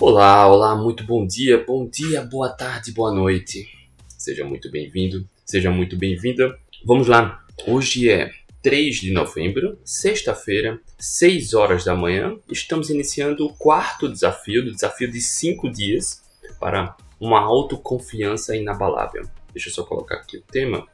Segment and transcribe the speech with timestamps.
[0.00, 3.68] Olá, olá, muito bom dia, bom dia, boa tarde, boa noite.
[4.16, 6.58] Seja muito bem-vindo, seja muito bem-vinda.
[6.86, 8.30] Vamos lá, hoje é
[8.62, 12.34] 3 de novembro, sexta-feira, 6 horas da manhã.
[12.50, 16.22] Estamos iniciando o quarto desafio, do desafio de 5 dias
[16.58, 19.28] para uma autoconfiança inabalável.
[19.52, 20.86] Deixa eu só colocar aqui o tema.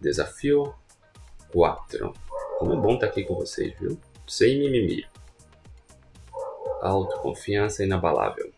[0.00, 0.72] Desafio
[1.52, 2.14] 4.
[2.58, 4.00] Como é bom estar aqui com vocês, viu?
[4.26, 5.04] Sem mimimi
[6.88, 8.50] autoconfiança inabalável.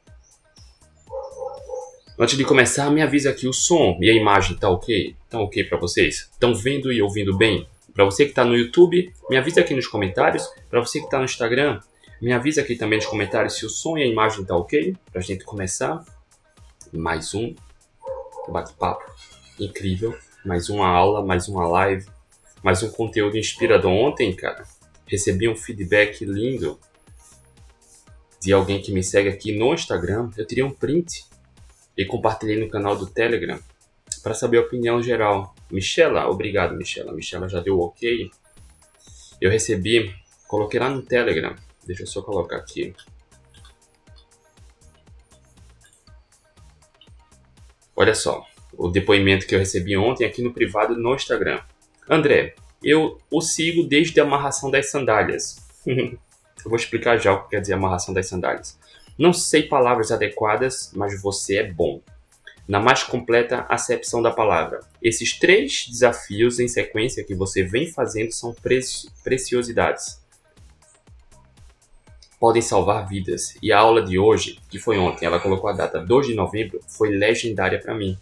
[2.18, 5.14] Antes de começar, me avisa aqui o som e a imagem tá ok?
[5.30, 6.28] Tá ok para vocês?
[6.32, 7.68] Estão vendo e ouvindo bem?
[7.94, 10.48] Para você que está no YouTube, me avisa aqui nos comentários.
[10.68, 11.80] Para você que está no Instagram,
[12.20, 15.20] me avisa aqui também nos comentários se o som e a imagem tá ok para
[15.20, 16.04] a gente começar
[16.92, 17.54] mais um
[18.48, 19.04] bate-papo
[19.60, 22.06] incrível, mais uma aula, mais uma live,
[22.62, 23.92] mais um conteúdo inspirador.
[23.92, 24.64] Ontem, cara,
[25.06, 26.78] recebi um feedback lindo
[28.40, 31.24] de alguém que me segue aqui no Instagram, eu tirei um print
[31.96, 33.58] e compartilhei no canal do Telegram
[34.22, 35.54] para saber a opinião geral.
[35.70, 37.12] Michela, obrigado Michela.
[37.12, 38.30] Michela já deu ok.
[39.40, 40.14] Eu recebi,
[40.46, 41.54] coloquei lá no Telegram.
[41.84, 42.94] Deixa eu só colocar aqui.
[47.96, 48.44] Olha só,
[48.76, 51.60] o depoimento que eu recebi ontem aqui no privado no Instagram.
[52.08, 55.56] André, eu o sigo desde a amarração das sandálias.
[56.64, 58.78] Eu vou explicar já o que quer dizer amarração das sandálias.
[59.18, 62.00] Não sei palavras adequadas, mas você é bom.
[62.68, 64.80] Na mais completa acepção da palavra.
[65.02, 70.22] Esses três desafios em sequência que você vem fazendo são preci preciosidades.
[72.38, 73.56] Podem salvar vidas.
[73.62, 76.80] E a aula de hoje, que foi ontem, ela colocou a data 2 de novembro,
[76.86, 78.16] foi legendária para mim.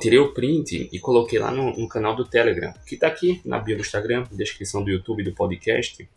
[0.00, 3.60] Tirei o print e coloquei lá no, no canal do Telegram, que está aqui na
[3.60, 6.08] bio do Instagram, descrição do YouTube do podcast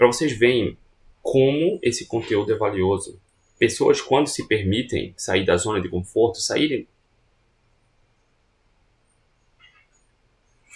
[0.00, 0.78] para vocês verem
[1.20, 3.20] como esse conteúdo é valioso.
[3.58, 6.88] Pessoas, quando se permitem sair da zona de conforto, saírem,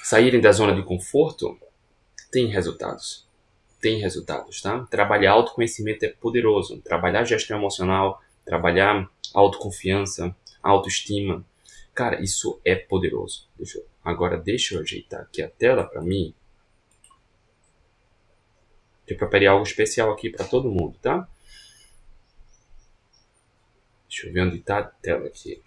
[0.03, 1.59] saírem da zona de conforto,
[2.31, 3.27] tem resultados.
[3.81, 4.81] Tem resultados, tá?
[4.91, 6.83] Trabalhar autoconhecimento é poderoso.
[6.83, 11.43] Trabalhar gestão emocional, trabalhar autoconfiança, autoestima.
[11.95, 13.49] Cara, isso é poderoso.
[13.57, 16.35] Deixa eu, agora deixa eu ajeitar aqui a tela para mim
[19.07, 21.29] eu preparei algo especial aqui para todo mundo, tá?
[24.09, 25.63] Deixa eu ver onde está a tela aqui.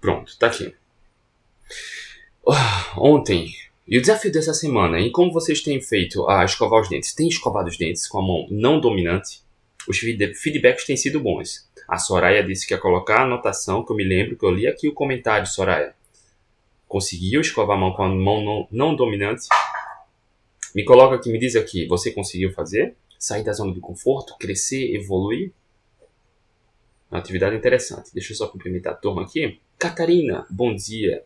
[0.00, 0.74] Pronto, tá aqui.
[2.46, 2.54] Uh,
[2.98, 3.54] ontem,
[3.86, 7.14] e o desafio dessa semana, em como vocês têm feito a escovar os dentes?
[7.14, 9.42] Tem escovado os dentes com a mão não dominante?
[9.88, 11.68] Os feedbacks têm sido bons.
[11.88, 14.66] A Soraya disse que ia colocar a anotação, que eu me lembro que eu li
[14.66, 15.94] aqui o comentário, Soraya
[16.90, 19.46] conseguiu escovar a mão com a mão não, não dominante?
[20.74, 22.96] Me coloca aqui, me diz aqui, você conseguiu fazer?
[23.16, 25.52] Sair da zona de conforto, crescer, evoluir?
[27.08, 28.12] Uma atividade interessante.
[28.12, 29.60] Deixa eu só cumprimentar a turma aqui.
[29.78, 31.22] Catarina, bom dia.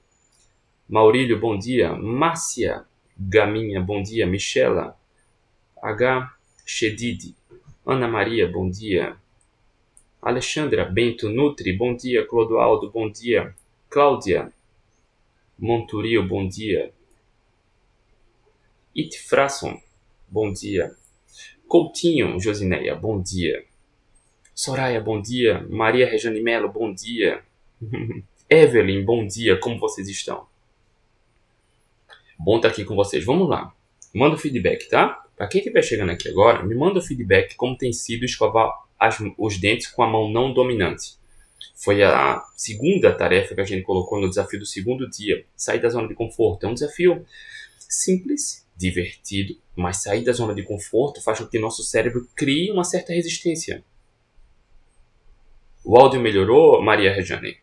[0.86, 1.94] Maurílio, bom dia.
[1.94, 2.84] Márcia,
[3.19, 4.26] Gaminha, bom dia.
[4.26, 4.98] Michela,
[5.82, 6.31] H.
[6.66, 7.34] Shedid.
[7.86, 9.16] Ana Maria, bom dia.
[10.20, 12.26] Alexandra Bento Nutri, bom dia.
[12.26, 13.54] Clodoaldo, bom dia.
[13.88, 14.52] Cláudia,
[15.64, 16.92] Monturio, bom dia.
[18.94, 19.80] Itfrasson,
[20.28, 20.94] bom dia.
[21.66, 23.64] Coutinho, Josineia, bom dia.
[24.54, 25.66] Soraya, bom dia.
[25.70, 27.42] Maria Rejane Melo, bom dia.
[28.50, 29.58] Evelyn, bom dia.
[29.58, 30.47] Como vocês estão?
[32.38, 33.25] Bom estar aqui com vocês.
[33.25, 33.75] Vamos lá.
[34.12, 35.25] Manda o feedback, tá?
[35.34, 39.16] Para quem estiver chegando aqui agora, me manda o feedback como tem sido escovar as,
[39.38, 41.16] os dentes com a mão não dominante.
[41.75, 45.89] Foi a segunda tarefa que a gente colocou no desafio do segundo dia, sair da
[45.89, 46.65] zona de conforto.
[46.65, 47.27] É um desafio
[47.79, 52.85] simples, divertido, mas sair da zona de conforto faz com que nosso cérebro crie uma
[52.85, 53.85] certa resistência.
[55.85, 57.59] O áudio melhorou, Maria Rejane?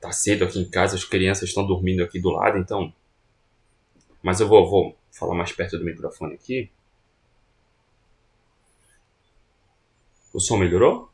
[0.00, 2.92] Tá cedo aqui em casa, as crianças estão dormindo aqui do lado, então.
[4.22, 6.70] Mas eu vou, vou falar mais perto do microfone aqui.
[10.32, 11.09] O som melhorou?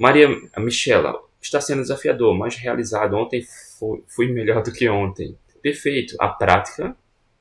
[0.00, 3.14] Maria Michela, está sendo desafiador, mas realizado.
[3.14, 3.44] Ontem
[3.78, 5.36] foi, foi melhor do que ontem.
[5.60, 6.16] Perfeito.
[6.18, 6.96] A prática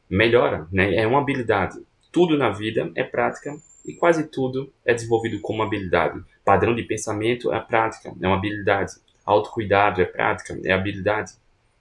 [0.09, 0.93] melhora, né?
[0.93, 1.79] É uma habilidade.
[2.11, 6.21] Tudo na vida é prática e quase tudo é desenvolvido como habilidade.
[6.43, 8.91] Padrão de pensamento é prática, é uma habilidade.
[9.25, 11.31] Autocuidado é prática, é habilidade.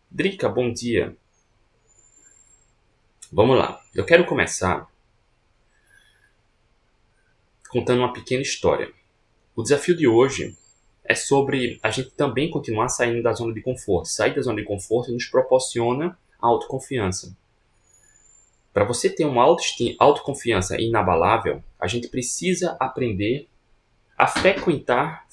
[0.08, 1.16] Drica, bom dia.
[3.32, 3.82] Vamos lá.
[3.92, 4.86] Eu quero começar
[7.68, 8.92] contando uma pequena história.
[9.56, 10.56] O desafio de hoje
[11.08, 14.08] é sobre a gente também continuar saindo da zona de conforto.
[14.08, 17.34] Sair da zona de conforto nos proporciona autoconfiança.
[18.74, 19.42] Para você ter uma
[19.98, 23.48] autoconfiança inabalável, a gente precisa aprender
[24.16, 25.26] a frequentar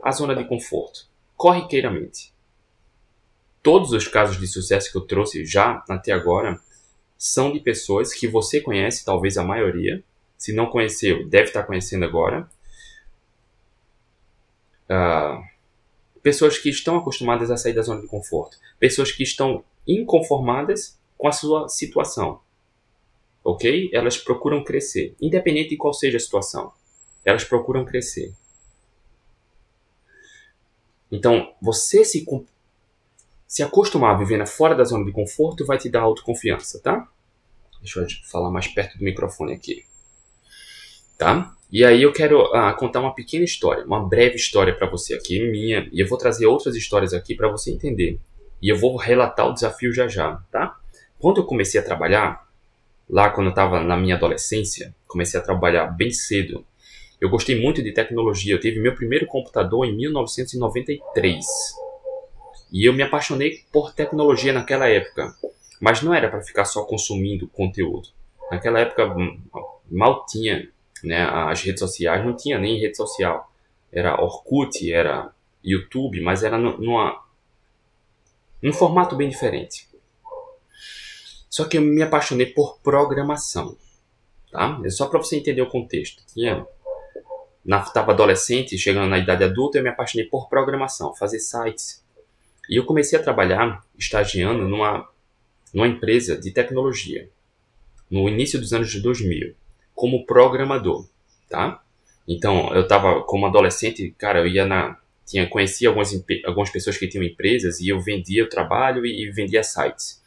[0.00, 2.32] a zona de conforto, corriqueiramente.
[3.60, 6.60] Todos os casos de sucesso que eu trouxe já até agora
[7.18, 10.02] são de pessoas que você conhece, talvez a maioria.
[10.38, 12.48] Se não conheceu, deve estar conhecendo agora.
[14.88, 15.42] Uh,
[16.22, 18.56] pessoas que estão acostumadas a sair da zona de conforto.
[18.78, 22.40] Pessoas que estão inconformadas com a sua situação.
[23.44, 23.90] Ok?
[23.92, 26.72] Elas procuram crescer, independente de qual seja a situação.
[27.24, 28.32] Elas procuram crescer.
[31.10, 32.24] Então, você se,
[33.46, 37.08] se acostumar a viver fora da zona de conforto vai te dar autoconfiança, tá?
[37.80, 39.84] Deixa eu falar mais perto do microfone aqui.
[41.22, 41.54] Tá?
[41.70, 45.38] E aí eu quero ah, contar uma pequena história, uma breve história para você aqui,
[45.38, 48.18] minha, e eu vou trazer outras histórias aqui para você entender.
[48.60, 50.76] E eu vou relatar o desafio já já, tá?
[51.20, 52.44] Quando eu comecei a trabalhar,
[53.08, 56.66] lá quando eu estava na minha adolescência, comecei a trabalhar bem cedo.
[57.20, 58.52] Eu gostei muito de tecnologia.
[58.52, 61.46] Eu tive meu primeiro computador em 1993.
[62.72, 65.32] E eu me apaixonei por tecnologia naquela época.
[65.80, 68.08] Mas não era para ficar só consumindo conteúdo.
[68.50, 69.40] Naquela época hum,
[69.88, 70.68] mal tinha
[71.02, 73.50] né, as redes sociais, não tinha nem rede social.
[73.92, 75.30] Era Orkut, era
[75.62, 77.22] YouTube, mas era numa,
[78.62, 79.88] num formato bem diferente.
[81.50, 83.76] Só que eu me apaixonei por programação,
[84.50, 84.80] tá?
[84.84, 86.22] É só para você entender o contexto.
[86.32, 86.66] Tinha
[87.66, 92.02] estava adolescente, chegando na idade adulta, eu me apaixonei por programação, fazer sites.
[92.68, 95.08] E eu comecei a trabalhar estagiando numa,
[95.72, 97.28] numa empresa de tecnologia,
[98.10, 99.54] no início dos anos de 2000,
[99.94, 101.08] como programador,
[101.48, 101.82] tá?
[102.26, 106.12] Então, eu estava como adolescente, cara, eu ia na tinha conhecia algumas
[106.44, 110.20] algumas pessoas que tinham empresas e eu vendia o trabalho e, e vendia sites.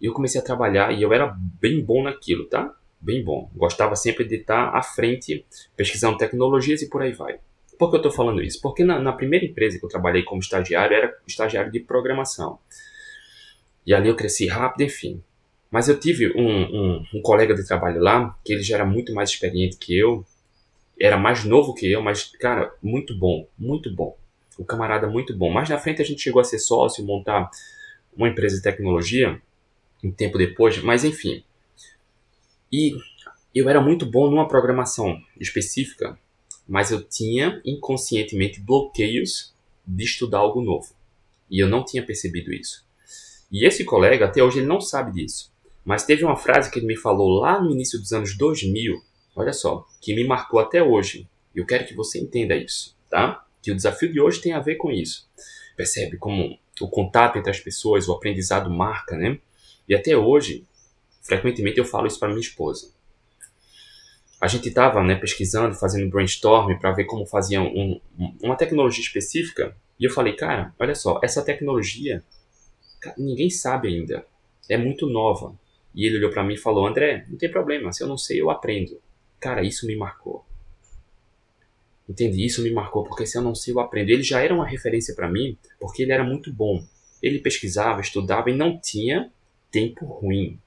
[0.00, 2.74] E eu comecei a trabalhar e eu era bem bom naquilo, tá?
[3.00, 3.50] Bem bom.
[3.54, 5.44] Gostava sempre de estar à frente,
[5.76, 7.38] pesquisando tecnologias e por aí vai.
[7.78, 8.60] Por que eu estou falando isso?
[8.60, 12.58] Porque na, na, primeira empresa que eu trabalhei como estagiário, era estagiário de programação.
[13.86, 15.22] E ali eu cresci rápido, enfim.
[15.70, 19.12] Mas eu tive um, um, um colega de trabalho lá, que ele já era muito
[19.12, 20.24] mais experiente que eu,
[20.98, 24.16] era mais novo que eu, mas, cara, muito bom, muito bom.
[24.56, 25.50] O camarada muito bom.
[25.50, 27.50] Mais na frente a gente chegou a ser sócio, montar
[28.16, 29.40] uma empresa de tecnologia
[30.04, 31.42] um tempo depois, mas enfim.
[32.70, 32.96] E
[33.54, 36.18] eu era muito bom numa programação específica,
[36.68, 39.54] mas eu tinha inconscientemente bloqueios
[39.86, 40.94] de estudar algo novo.
[41.50, 42.84] E eu não tinha percebido isso.
[43.50, 45.52] E esse colega, até hoje, ele não sabe disso.
[45.84, 49.02] Mas teve uma frase que ele me falou lá no início dos anos 2000,
[49.36, 51.28] olha só, que me marcou até hoje.
[51.54, 53.44] E eu quero que você entenda isso, tá?
[53.62, 55.28] Que o desafio de hoje tem a ver com isso.
[55.76, 59.38] Percebe como o contato entre as pessoas, o aprendizado marca, né?
[59.88, 60.64] E até hoje,
[61.22, 62.92] frequentemente eu falo isso para minha esposa.
[64.40, 68.00] A gente estava né, pesquisando, fazendo brainstorm para ver como faziam um,
[68.42, 69.76] uma tecnologia específica.
[69.98, 72.22] E eu falei, cara, olha só, essa tecnologia
[73.18, 74.26] ninguém sabe ainda.
[74.68, 75.54] É muito nova.
[75.94, 78.40] E ele olhou para mim e falou: André, não tem problema, se eu não sei,
[78.40, 79.00] eu aprendo.
[79.38, 80.44] Cara, isso me marcou.
[82.08, 84.10] Entendi, isso me marcou, porque se eu não sei, eu aprendo.
[84.10, 86.84] Ele já era uma referência para mim, porque ele era muito bom.
[87.22, 89.32] Ele pesquisava, estudava e não tinha
[89.70, 90.58] tempo ruim.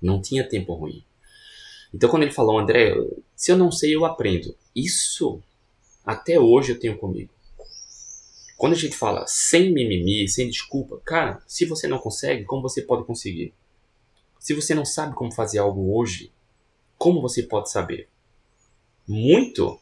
[0.00, 1.04] Não tinha tempo ruim.
[1.92, 2.94] Então, quando ele falou, André,
[3.36, 4.56] se eu não sei, eu aprendo.
[4.74, 5.42] Isso,
[6.04, 7.32] até hoje, eu tenho comigo.
[8.56, 12.82] Quando a gente fala sem mimimi, sem desculpa, cara, se você não consegue, como você
[12.82, 13.52] pode conseguir?
[14.44, 16.30] Se você não sabe como fazer algo hoje,
[16.98, 18.10] como você pode saber?
[19.08, 19.80] Muito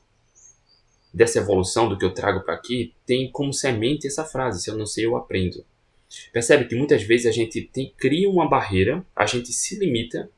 [1.13, 4.79] dessa evolução do que eu trago para aqui tem como semente essa frase: se eu
[4.79, 5.67] não sei, eu aprendo.
[6.33, 10.31] Percebe que muitas vezes a gente tem, cria uma barreira, a gente se limita,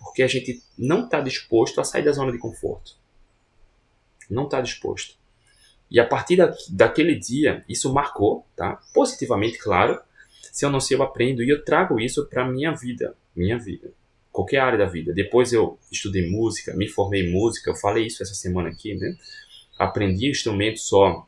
[0.00, 2.96] porque a gente não está disposto a sair da zona de conforto.
[4.28, 5.16] Não está disposto.
[5.88, 8.82] E a partir da, daquele dia, isso marcou, tá?
[8.92, 10.02] Positivamente, claro.
[10.52, 13.90] Se eu não sei, eu aprendo e eu trago isso para minha vida, minha vida,
[14.30, 15.12] qualquer área da vida.
[15.12, 17.70] Depois eu estudei música, me formei em música.
[17.70, 19.16] Eu falei isso essa semana aqui, né?
[19.78, 21.26] Aprendi instrumento só.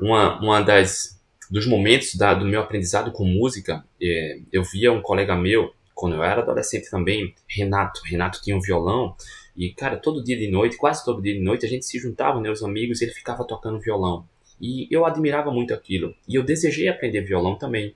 [0.00, 5.02] Uma, uma das dos momentos da, do meu aprendizado com música, é, eu via um
[5.02, 8.00] colega meu, quando eu era adolescente também, Renato.
[8.04, 9.14] Renato tinha um violão
[9.56, 12.40] e, cara, todo dia de noite, quase todo dia de noite, a gente se juntava,
[12.40, 14.26] né, os amigos, e ele ficava tocando violão.
[14.60, 16.14] E eu admirava muito aquilo.
[16.28, 17.94] E eu desejei aprender violão também.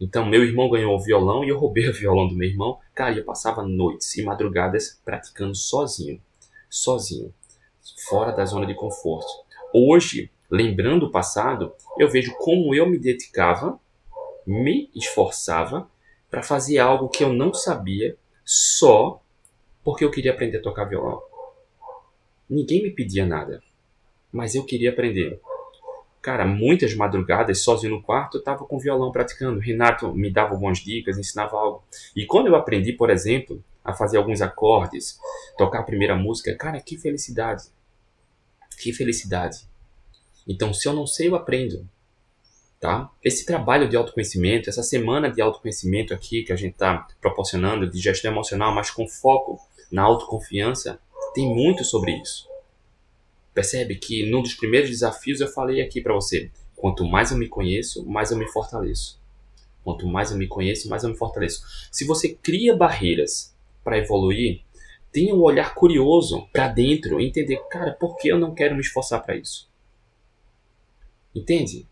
[0.00, 2.78] Então, meu irmão ganhou o violão e eu roubei o violão do meu irmão.
[2.94, 6.20] Cara, eu passava noites e madrugadas praticando sozinho.
[6.68, 7.32] Sozinho.
[8.08, 9.30] Fora da zona de conforto.
[9.72, 13.80] Hoje, lembrando o passado, eu vejo como eu me dedicava,
[14.46, 15.88] me esforçava
[16.30, 19.20] para fazer algo que eu não sabia só
[19.82, 21.22] porque eu queria aprender a tocar violão.
[22.48, 23.62] Ninguém me pedia nada,
[24.32, 25.40] mas eu queria aprender.
[26.26, 29.60] Cara, muitas madrugadas, sozinho no quarto, eu estava com violão praticando.
[29.60, 31.84] Renato me dava algumas dicas, ensinava algo.
[32.16, 35.20] E quando eu aprendi, por exemplo, a fazer alguns acordes,
[35.56, 37.66] tocar a primeira música, cara, que felicidade.
[38.82, 39.68] Que felicidade.
[40.48, 41.88] Então, se eu não sei, eu aprendo.
[42.80, 43.08] Tá?
[43.22, 48.00] Esse trabalho de autoconhecimento, essa semana de autoconhecimento aqui que a gente está proporcionando, de
[48.00, 49.60] gestão emocional, mas com foco
[49.92, 50.98] na autoconfiança,
[51.32, 52.48] tem muito sobre isso.
[53.56, 57.48] Percebe que num dos primeiros desafios eu falei aqui para você: quanto mais eu me
[57.48, 59.18] conheço, mais eu me fortaleço.
[59.82, 61.64] Quanto mais eu me conheço, mais eu me fortaleço.
[61.90, 64.60] Se você cria barreiras para evoluir,
[65.10, 69.24] tenha um olhar curioso para dentro, entender, cara, por que eu não quero me esforçar
[69.24, 69.70] para isso?
[71.34, 71.88] Entende?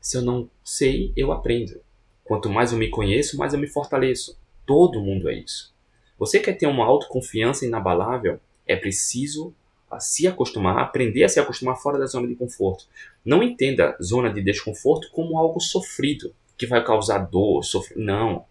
[0.00, 1.78] Se eu não sei, eu aprendo.
[2.24, 4.40] Quanto mais eu me conheço, mais eu me fortaleço.
[4.64, 5.74] Todo mundo é isso.
[6.18, 8.40] Você quer ter uma autoconfiança inabalável?
[8.66, 9.54] É preciso
[9.98, 12.86] se acostumar, aprender a se acostumar fora da zona de conforto.
[13.24, 18.04] Não entenda zona de desconforto como algo sofrido, que vai causar dor, sofrimento.
[18.04, 18.44] Não.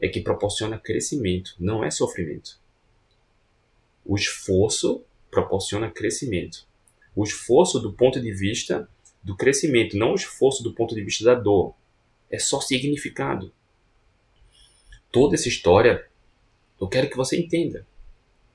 [0.00, 2.60] É que proporciona crescimento, não é sofrimento.
[4.04, 6.66] O esforço proporciona crescimento.
[7.16, 8.88] O esforço do ponto de vista
[9.22, 11.74] do crescimento, não o esforço do ponto de vista da dor.
[12.30, 13.52] É só significado.
[15.10, 16.06] Toda essa história,
[16.80, 17.86] eu quero que você entenda.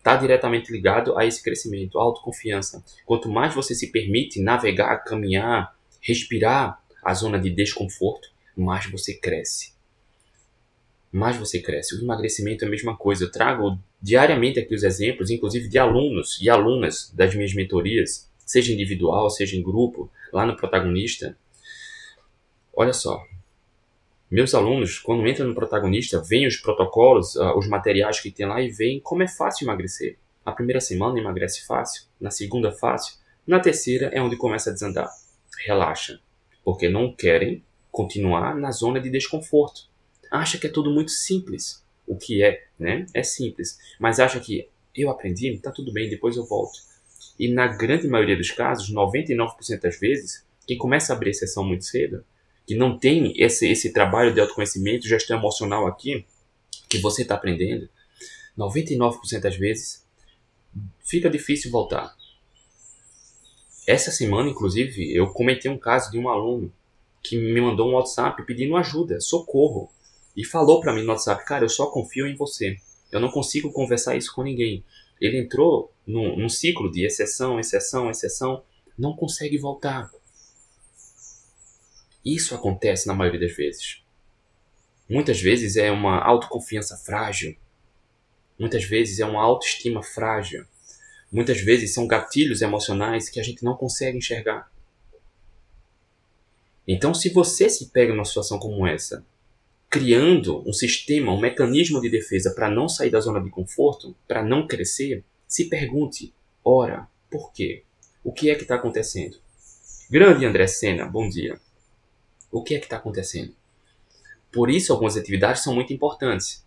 [0.07, 2.81] Está diretamente ligado a esse crescimento, a autoconfiança.
[3.05, 9.73] Quanto mais você se permite navegar, caminhar, respirar a zona de desconforto, mais você cresce.
[11.11, 11.93] Mais você cresce.
[11.93, 13.25] O emagrecimento é a mesma coisa.
[13.25, 18.71] Eu trago diariamente aqui os exemplos, inclusive de alunos e alunas das minhas mentorias, seja
[18.71, 21.37] individual, seja em grupo, lá no protagonista.
[22.73, 23.21] Olha só,
[24.29, 28.61] meus alunos, quando entram no protagonista, veem os protocolos, uh, os materiais que tem lá
[28.61, 30.17] e veem como é fácil emagrecer.
[30.45, 33.15] A primeira semana emagrece fácil, na segunda fácil,
[33.45, 35.09] na terceira é onde começa a desandar.
[35.65, 36.19] Relaxa,
[36.63, 39.89] porque não querem continuar na zona de desconforto.
[40.29, 43.05] Acha que é tudo muito simples, o que é, né?
[43.13, 46.79] É simples, mas acha que eu aprendi, tá tudo bem, depois eu volto.
[47.39, 51.85] E na grande maioria dos casos, 99% das vezes, quem começa a abrir exceção muito
[51.85, 52.25] cedo,
[52.67, 56.25] que não tem esse, esse trabalho de autoconhecimento, gestão emocional aqui,
[56.89, 57.89] que você está aprendendo,
[58.57, 60.05] 99% das vezes,
[60.99, 62.13] fica difícil voltar.
[63.87, 66.73] Essa semana, inclusive, eu comentei um caso de um aluno
[67.23, 69.89] que me mandou um WhatsApp pedindo ajuda, socorro,
[70.35, 72.77] e falou para mim no WhatsApp, cara, eu só confio em você.
[73.09, 74.83] Eu não consigo conversar isso com ninguém.
[75.19, 78.61] Ele entrou num, num ciclo de exceção, exceção, exceção,
[78.97, 80.11] não consegue voltar.
[82.27, 84.03] Isso acontece na maioria das vezes.
[85.09, 87.55] Muitas vezes é uma autoconfiança frágil.
[88.59, 90.65] Muitas vezes é uma autoestima frágil.
[91.31, 94.69] Muitas vezes são gatilhos emocionais que a gente não consegue enxergar.
[96.85, 99.25] Então, se você se pega numa situação como essa,
[99.89, 104.43] criando um sistema, um mecanismo de defesa para não sair da zona de conforto, para
[104.43, 107.83] não crescer, se pergunte: ora, por quê?
[108.21, 109.37] O que é que está acontecendo?
[110.09, 111.57] Grande André Sena, bom dia.
[112.51, 113.55] O que é que está acontecendo?
[114.51, 116.65] Por isso, algumas atividades são muito importantes.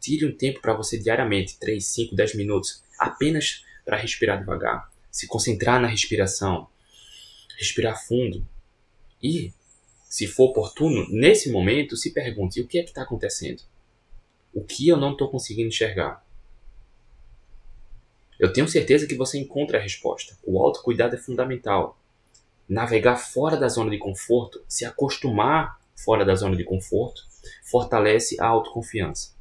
[0.00, 5.26] Tire um tempo para você diariamente 3, 5, 10 minutos apenas para respirar devagar, se
[5.26, 6.68] concentrar na respiração,
[7.58, 8.46] respirar fundo
[9.22, 9.52] e
[10.12, 13.62] se for oportuno, nesse momento, se pergunte: o que é que está acontecendo?
[14.52, 16.22] O que eu não estou conseguindo enxergar?
[18.38, 20.36] Eu tenho certeza que você encontra a resposta.
[20.42, 21.98] O autocuidado é fundamental.
[22.68, 27.22] Navegar fora da zona de conforto, se acostumar fora da zona de conforto,
[27.64, 29.34] fortalece a autoconfiança.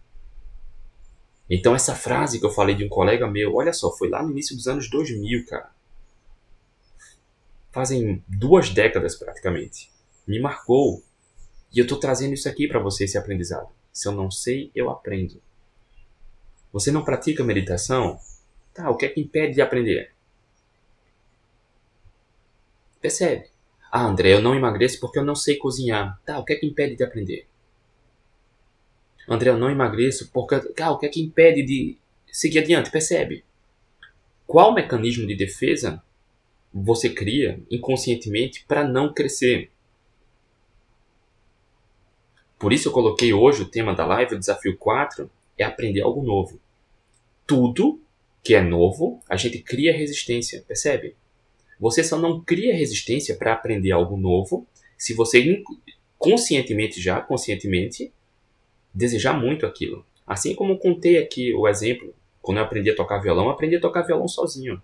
[1.49, 4.31] Então, essa frase que eu falei de um colega meu, olha só, foi lá no
[4.31, 5.69] início dos anos 2000, cara.
[7.71, 9.91] Fazem duas décadas praticamente
[10.27, 11.03] me marcou.
[11.73, 13.69] E eu estou trazendo isso aqui para você, esse aprendizado.
[13.91, 15.41] Se eu não sei, eu aprendo.
[16.71, 18.19] Você não pratica meditação?
[18.73, 20.10] Tá, o que é que impede de aprender?
[23.01, 23.49] Percebe?
[23.91, 26.21] Ah, André, eu não emagreço porque eu não sei cozinhar.
[26.25, 27.47] Tá, o que é que impede de aprender?
[29.27, 30.55] André, eu não emagreço porque.
[30.81, 31.97] Ah, o que é que impede de
[32.31, 32.91] seguir adiante?
[32.91, 33.43] Percebe?
[34.47, 36.01] Qual mecanismo de defesa
[36.73, 39.71] você cria inconscientemente para não crescer?
[42.57, 46.21] Por isso eu coloquei hoje o tema da live, o desafio 4, é aprender algo
[46.21, 46.61] novo.
[47.47, 47.99] Tudo
[48.43, 51.15] que é novo, a gente cria resistência, percebe?
[51.81, 55.63] Você só não cria resistência para aprender algo novo se você
[56.15, 58.13] conscientemente já, conscientemente,
[58.93, 60.05] desejar muito aquilo.
[60.27, 64.03] Assim como contei aqui o exemplo, quando eu aprendi a tocar violão, aprendi a tocar
[64.03, 64.79] violão sozinho.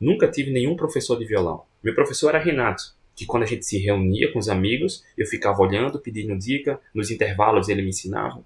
[0.00, 1.64] Nunca tive nenhum professor de violão.
[1.82, 5.60] Meu professor era Renato, que quando a gente se reunia com os amigos, eu ficava
[5.60, 8.44] olhando, pedindo dica, nos intervalos ele me ensinava.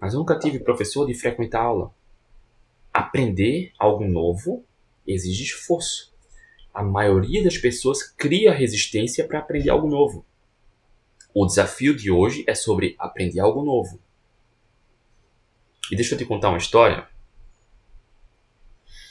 [0.00, 1.92] Mas nunca tive professor de frequentar aula.
[2.94, 4.64] Aprender algo novo
[5.06, 6.11] exige esforço.
[6.72, 10.24] A maioria das pessoas cria resistência para aprender algo novo.
[11.34, 14.00] O desafio de hoje é sobre aprender algo novo.
[15.90, 17.06] E deixa eu te contar uma história.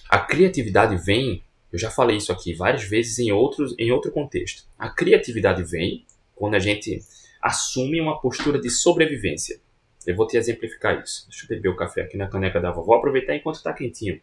[0.10, 4.68] A criatividade vem, eu já falei isso aqui várias vezes em, outros, em outro contexto.
[4.78, 7.00] A criatividade vem quando a gente
[7.42, 9.60] assume uma postura de sobrevivência.
[10.06, 11.28] Eu vou te exemplificar isso.
[11.30, 14.20] Deixa eu beber o café aqui na caneca da vovó, aproveitar enquanto está quentinho.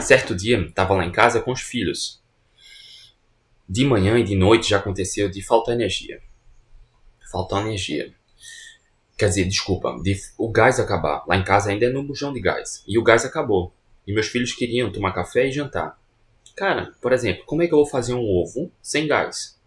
[0.00, 2.22] Certo dia, estava lá em casa com os filhos.
[3.68, 6.20] De manhã e de noite já aconteceu de faltar energia.
[7.30, 8.14] Faltar energia.
[9.18, 11.24] Quer dizer, desculpa, de o gás acabar.
[11.26, 12.82] Lá em casa ainda é no bujão de gás.
[12.86, 13.72] E o gás acabou.
[14.06, 16.00] E meus filhos queriam tomar café e jantar.
[16.56, 19.58] Cara, por exemplo, como é que eu vou fazer um ovo sem gás?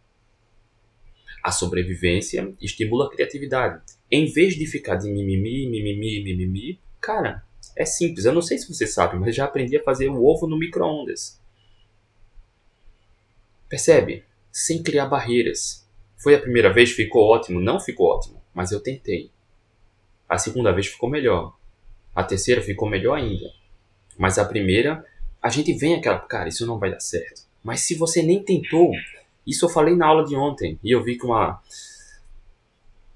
[1.44, 3.82] A sobrevivência estimula a criatividade.
[4.10, 7.44] Em vez de ficar de mimimi, mimimi, mimimi, cara,
[7.76, 8.26] é simples.
[8.26, 11.40] Eu não sei se você sabe, mas já aprendi a fazer o ovo no micro-ondas.
[13.70, 14.24] Percebe?
[14.52, 15.88] Sem criar barreiras.
[16.18, 17.60] Foi a primeira vez, ficou ótimo?
[17.60, 19.32] Não ficou ótimo, mas eu tentei.
[20.28, 21.56] A segunda vez ficou melhor.
[22.14, 23.52] A terceira ficou melhor ainda.
[24.18, 25.06] Mas a primeira,
[25.42, 27.44] a gente vem aquela, cara, isso não vai dar certo.
[27.64, 28.92] Mas se você nem tentou,
[29.48, 31.62] isso eu falei na aula de ontem e eu vi que uma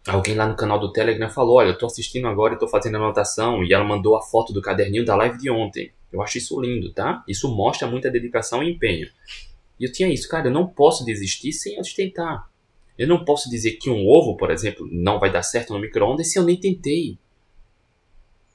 [0.07, 2.97] alguém lá no canal do Telegram falou, olha, eu tô assistindo agora e tô fazendo
[2.97, 5.91] anotação e ela mandou a foto do caderninho da live de ontem.
[6.11, 7.23] Eu acho isso lindo, tá?
[7.27, 9.09] Isso mostra muita dedicação e empenho.
[9.79, 12.49] E eu tinha isso, cara, eu não posso desistir sem antes tentar.
[12.97, 16.31] Eu não posso dizer que um ovo, por exemplo, não vai dar certo no micro-ondas
[16.31, 17.17] se eu nem tentei.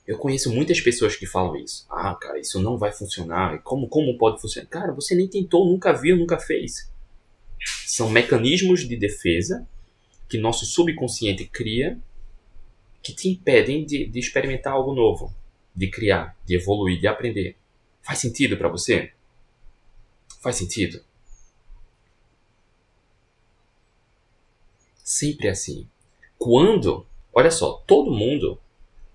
[0.06, 1.86] Eu conheço muitas pessoas que falam isso.
[1.90, 3.60] Ah, cara, isso não vai funcionar.
[3.62, 4.66] Como, como pode funcionar?
[4.68, 6.90] Cara, você nem tentou, nunca viu, nunca fez.
[7.86, 9.68] São mecanismos de defesa
[10.30, 12.00] que nosso subconsciente cria
[13.02, 15.34] que te impedem de, de experimentar algo novo,
[15.74, 17.56] de criar, de evoluir, de aprender.
[18.00, 19.12] Faz sentido para você?
[20.40, 21.02] Faz sentido?
[25.02, 25.88] Sempre é assim.
[26.38, 28.60] Quando, olha só, todo mundo,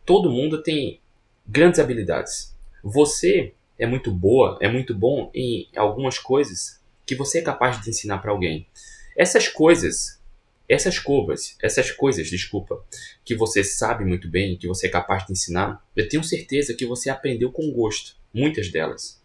[0.06, 1.00] todo mundo tem
[1.48, 2.54] grandes habilidades.
[2.84, 7.90] Você é muito boa, é muito bom em algumas coisas que você é capaz de
[7.90, 8.68] ensinar para alguém.
[9.16, 10.22] Essas coisas,
[10.68, 12.84] essas curvas, essas coisas, desculpa,
[13.24, 16.86] que você sabe muito bem, que você é capaz de ensinar, eu tenho certeza que
[16.86, 19.22] você aprendeu com gosto, muitas delas.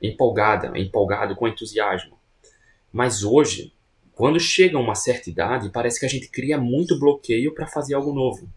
[0.00, 2.16] Empolgada, empolgado com entusiasmo.
[2.92, 3.72] Mas hoje,
[4.14, 8.12] quando chega uma certa idade, parece que a gente cria muito bloqueio para fazer algo
[8.12, 8.48] novo,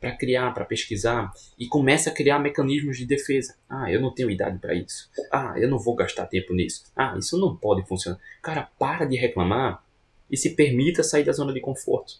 [0.00, 3.56] para criar, para pesquisar e começa a criar mecanismos de defesa.
[3.68, 5.10] Ah, eu não tenho idade para isso.
[5.30, 6.84] Ah, eu não vou gastar tempo nisso.
[6.96, 8.18] Ah, isso não pode funcionar.
[8.40, 9.82] Cara, para de reclamar
[10.32, 12.14] e se permita sair da zona de conforto.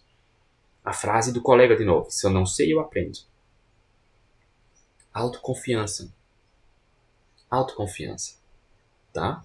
[0.85, 3.17] A frase do colega de novo: se eu não sei, eu aprendo.
[5.11, 6.13] Autoconfiança.
[7.49, 8.37] Autoconfiança.
[9.11, 9.43] Tá?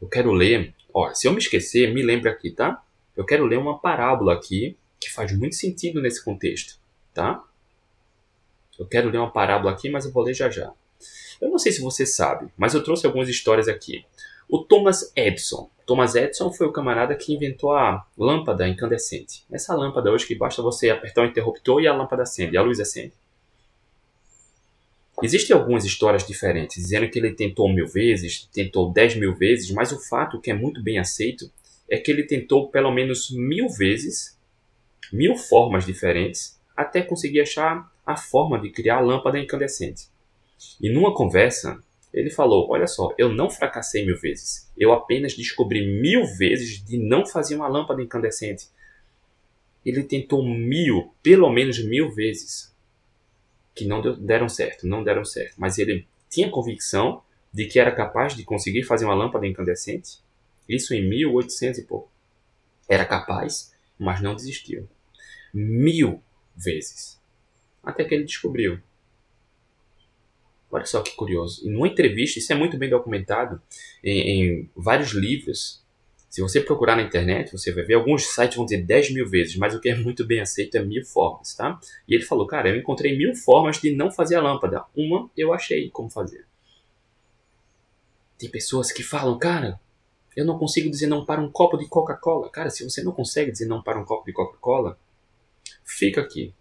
[0.00, 2.82] Eu quero ler Ó, se eu me esquecer, me lembre aqui, tá?
[3.14, 6.80] Eu quero ler uma parábola aqui que faz muito sentido nesse contexto,
[7.12, 7.44] tá?
[8.78, 10.72] Eu quero ler uma parábola aqui, mas eu vou ler já já.
[11.38, 14.06] Eu não sei se você sabe, mas eu trouxe algumas histórias aqui.
[14.48, 15.68] O Thomas Edison.
[15.84, 19.44] Thomas Edison foi o camarada que inventou a lâmpada incandescente.
[19.50, 22.80] Essa lâmpada hoje que basta você apertar o interruptor e a lâmpada acende, a luz
[22.80, 23.12] acende.
[25.22, 29.90] Existem algumas histórias diferentes, dizendo que ele tentou mil vezes, tentou dez mil vezes, mas
[29.90, 31.50] o fato que é muito bem aceito
[31.88, 34.36] é que ele tentou pelo menos mil vezes,
[35.12, 40.08] mil formas diferentes, até conseguir achar a forma de criar a lâmpada incandescente.
[40.80, 41.82] E numa conversa,
[42.16, 46.96] ele falou: Olha só, eu não fracassei mil vezes, eu apenas descobri mil vezes de
[46.98, 48.68] não fazer uma lâmpada incandescente.
[49.84, 52.74] Ele tentou mil, pelo menos mil vezes,
[53.74, 55.54] que não deram certo, não deram certo.
[55.58, 60.18] Mas ele tinha convicção de que era capaz de conseguir fazer uma lâmpada incandescente.
[60.68, 62.10] Isso em 1800 e pouco.
[62.88, 64.88] Era capaz, mas não desistiu.
[65.52, 66.20] Mil
[66.56, 67.20] vezes.
[67.84, 68.80] Até que ele descobriu.
[70.70, 71.66] Olha só que curioso.
[71.68, 73.60] Em uma entrevista, isso é muito bem documentado
[74.02, 75.84] em, em vários livros
[76.36, 79.56] se você procurar na internet, você vai ver alguns sites vão dizer 10 mil vezes,
[79.56, 81.80] mas o que é muito bem aceito é mil formas, tá?
[82.06, 84.84] E ele falou, cara, eu encontrei mil formas de não fazer a lâmpada.
[84.94, 86.44] Uma eu achei como fazer.
[88.38, 89.80] Tem pessoas que falam, cara,
[90.36, 92.50] Eu não consigo dizer não para um copo de Coca-Cola.
[92.50, 94.98] Cara, se você não consegue dizer não para um copo de Coca-Cola,
[95.82, 96.52] fica aqui.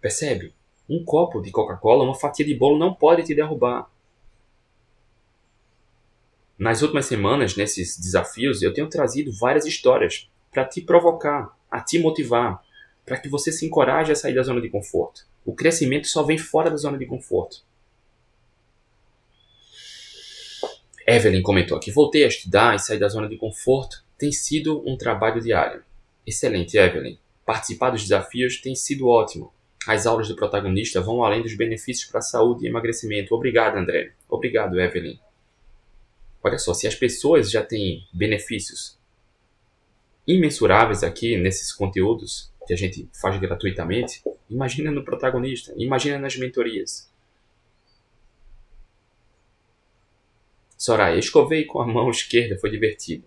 [0.00, 0.54] Percebe?
[0.90, 3.88] Um copo de Coca-Cola, uma fatia de bolo não pode te derrubar.
[6.58, 11.96] Nas últimas semanas, nesses desafios, eu tenho trazido várias histórias para te provocar, a te
[12.00, 12.60] motivar,
[13.06, 15.26] para que você se encoraje a sair da zona de conforto.
[15.44, 17.62] O crescimento só vem fora da zona de conforto.
[21.06, 24.98] Evelyn comentou aqui: voltei a estudar e sair da zona de conforto tem sido um
[24.98, 25.82] trabalho diário.
[26.26, 27.16] Excelente, Evelyn.
[27.46, 29.52] Participar dos desafios tem sido ótimo.
[29.86, 33.34] As aulas do protagonista vão além dos benefícios para a saúde e emagrecimento.
[33.34, 34.12] Obrigado, André.
[34.28, 35.18] Obrigado, Evelyn.
[36.42, 38.98] Olha só, se as pessoas já têm benefícios
[40.26, 47.10] imensuráveis aqui nesses conteúdos que a gente faz gratuitamente, imagina no protagonista, imagina nas mentorias.
[50.78, 53.24] Soraya, escovei com a mão esquerda, foi divertido.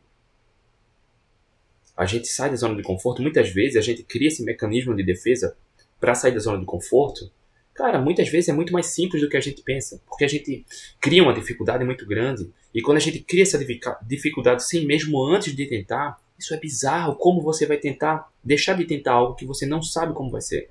[1.95, 5.03] A gente sai da zona de conforto, muitas vezes a gente cria esse mecanismo de
[5.03, 5.55] defesa
[6.03, 7.31] para sair da zona de conforto.
[7.73, 10.65] Cara, muitas vezes é muito mais simples do que a gente pensa, porque a gente
[10.99, 13.57] cria uma dificuldade muito grande, e quando a gente cria essa
[14.05, 17.15] dificuldade sem mesmo antes de tentar, isso é bizarro.
[17.15, 20.69] Como você vai tentar deixar de tentar algo que você não sabe como vai ser?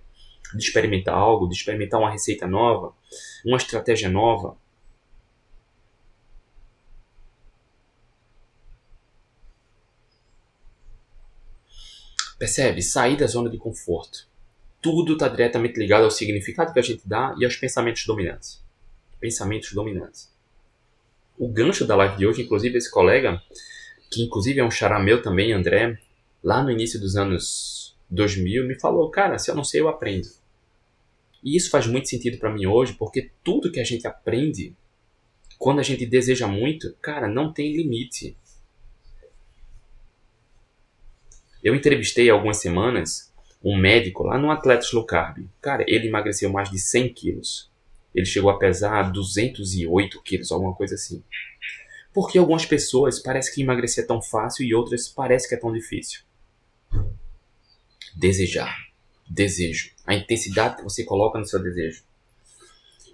[0.54, 2.92] De experimentar algo, de experimentar uma receita nova,
[3.42, 4.54] uma estratégia nova.
[12.38, 12.82] Percebe?
[12.82, 14.30] Sair da zona de conforto.
[14.82, 18.60] Tudo está diretamente ligado ao significado que a gente dá e aos pensamentos dominantes.
[19.20, 20.30] Pensamentos dominantes.
[21.38, 23.40] O gancho da live de hoje, inclusive, esse colega,
[24.10, 25.98] que inclusive é um xará meu também, André,
[26.42, 30.28] lá no início dos anos 2000, me falou: Cara, se eu não sei, eu aprendo.
[31.42, 34.76] E isso faz muito sentido para mim hoje, porque tudo que a gente aprende,
[35.58, 38.36] quando a gente deseja muito, cara, não tem limite.
[41.62, 43.31] Eu entrevistei há algumas semanas
[43.64, 45.46] um médico lá no Atletas Low Carb.
[45.60, 47.70] Cara, ele emagreceu mais de 100 quilos.
[48.14, 51.22] Ele chegou a pesar 208 quilos, alguma coisa assim.
[52.12, 55.72] Porque algumas pessoas parece que emagrecer é tão fácil e outras parece que é tão
[55.72, 56.20] difícil.
[58.14, 58.76] Desejar.
[59.28, 59.92] Desejo.
[60.06, 62.02] A intensidade que você coloca no seu desejo.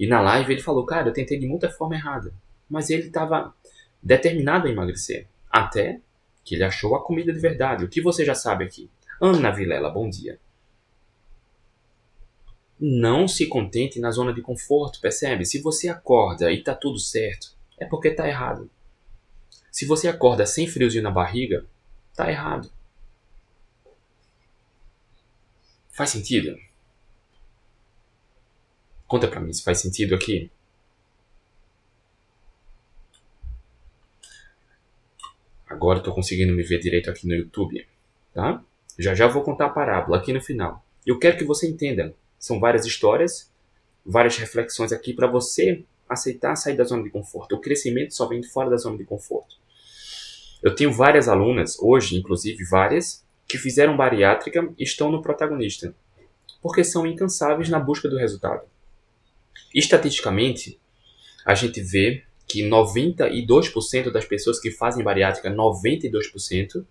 [0.01, 2.33] E na live ele falou, cara, eu tentei de muita forma errada.
[2.69, 3.55] Mas ele estava
[4.03, 5.27] determinado a emagrecer.
[5.51, 6.01] Até
[6.45, 7.85] que ele achou a comida de verdade.
[7.85, 8.91] O que você já sabe aqui?
[9.21, 10.39] Ana Vilela, bom dia.
[12.81, 15.45] Não se contente na zona de conforto, percebe?
[15.45, 18.71] Se você acorda e tá tudo certo, é porque tá errado.
[19.73, 21.67] Se você acorda sem friozinho na barriga,
[22.15, 22.71] tá errado.
[25.91, 26.57] Faz sentido?
[29.09, 30.49] Conta pra mim se faz sentido aqui.
[35.67, 37.87] Agora estou conseguindo me ver direito aqui no YouTube,
[38.33, 38.63] tá?
[38.99, 40.85] Já já vou contar a parábola aqui no final.
[41.07, 42.15] Eu quero que você entenda.
[42.39, 43.53] São várias histórias,
[44.05, 47.55] várias reflexões aqui para você aceitar sair da zona de conforto.
[47.55, 49.57] O crescimento só vem de fora da zona de conforto.
[50.63, 55.95] Eu tenho várias alunas, hoje inclusive várias, que fizeram bariátrica e estão no protagonista,
[56.61, 58.63] porque são incansáveis na busca do resultado.
[59.75, 60.81] Estatisticamente,
[61.45, 66.85] a gente vê que 92% das pessoas que fazem bariátrica, 92%,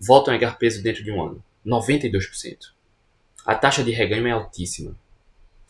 [0.00, 1.44] voltam a ganhar peso dentro de um ano.
[1.66, 2.72] 92%.
[3.44, 4.96] A taxa de reganho é altíssima.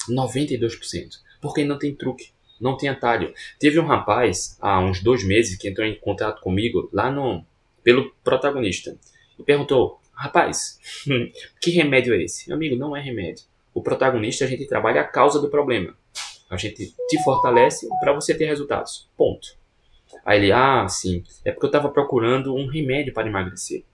[0.09, 1.19] 92%.
[1.41, 3.33] Porque não tem truque não tem atalho.
[3.59, 7.45] Teve um rapaz, há uns dois meses, que entrou em contato comigo lá no
[7.83, 8.97] pelo protagonista
[9.39, 10.79] e perguntou: Rapaz,
[11.61, 12.47] que remédio é esse?
[12.49, 13.45] Meu amigo, não é remédio.
[13.73, 15.97] O protagonista a gente trabalha a causa do problema.
[16.51, 19.09] A gente te fortalece para você ter resultados.
[19.17, 19.57] Ponto.
[20.27, 23.85] Aí ele, ah, sim, é porque eu estava procurando um remédio para emagrecer.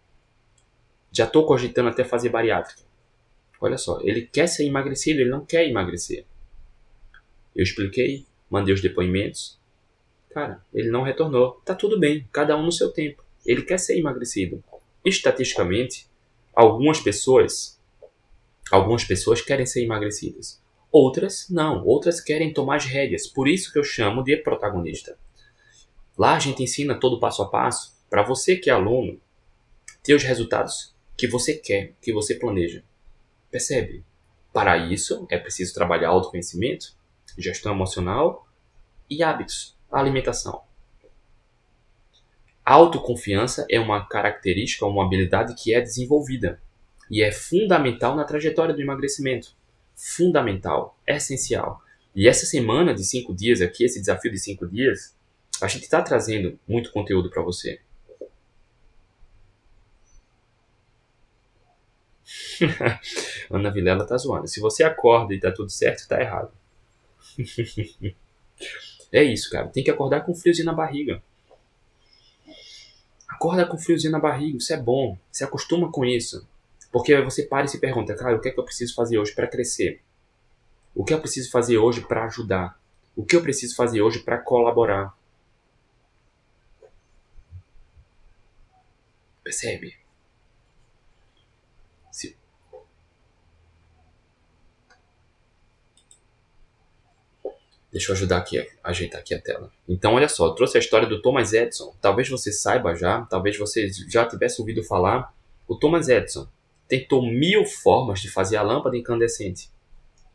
[1.12, 2.82] Já estou cogitando até fazer bariátrica.
[3.60, 6.26] Olha só, ele quer ser emagrecido, ele não quer emagrecer.
[7.54, 9.58] Eu expliquei, mandei os depoimentos.
[10.30, 11.60] Cara, ele não retornou.
[11.64, 13.24] Tá tudo bem, cada um no seu tempo.
[13.44, 14.62] Ele quer ser emagrecido.
[15.04, 16.06] Estatisticamente,
[16.54, 17.80] algumas pessoas,
[18.70, 20.62] algumas pessoas querem ser emagrecidas.
[20.92, 23.26] Outras não, outras querem tomar as rédeas.
[23.26, 25.18] Por isso que eu chamo de protagonista.
[26.16, 29.20] Lá a gente ensina todo passo a passo para você que é aluno
[30.02, 32.84] ter os resultados que você quer, que você planeja.
[33.50, 34.04] Percebe?
[34.52, 36.94] Para isso é preciso trabalhar autoconhecimento,
[37.38, 38.46] gestão emocional
[39.08, 40.62] e hábitos, alimentação.
[42.64, 46.60] autoconfiança é uma característica, uma habilidade que é desenvolvida
[47.10, 49.54] e é fundamental na trajetória do emagrecimento.
[49.94, 51.80] Fundamental, essencial.
[52.14, 55.14] E essa semana de cinco dias aqui, esse desafio de cinco dias,
[55.62, 57.80] a gente está trazendo muito conteúdo para você.
[63.50, 64.48] Ana Vilela tá zoando.
[64.48, 66.50] Se você acorda e tá tudo certo, tá errado.
[69.12, 69.68] é isso, cara.
[69.68, 71.22] Tem que acordar com friozinho na barriga.
[73.28, 75.18] Acorda com friozinho na barriga, isso é bom.
[75.30, 76.46] Se acostuma com isso.
[76.90, 79.34] Porque você para e se pergunta, cara, o que é que eu preciso fazer hoje
[79.34, 80.00] para crescer?
[80.94, 82.80] O que eu preciso fazer hoje para ajudar?
[83.14, 85.14] O que eu preciso fazer hoje para colaborar?
[89.44, 89.96] Percebe?
[92.10, 92.36] Se...
[97.96, 99.72] Deixa eu ajudar aqui, ajeitar aqui a tela.
[99.88, 101.96] Então, olha só, trouxe a história do Thomas Edison.
[101.98, 105.34] Talvez você saiba já, talvez você já tivesse ouvido falar.
[105.66, 106.46] O Thomas Edison
[106.86, 109.70] tentou mil formas de fazer a lâmpada incandescente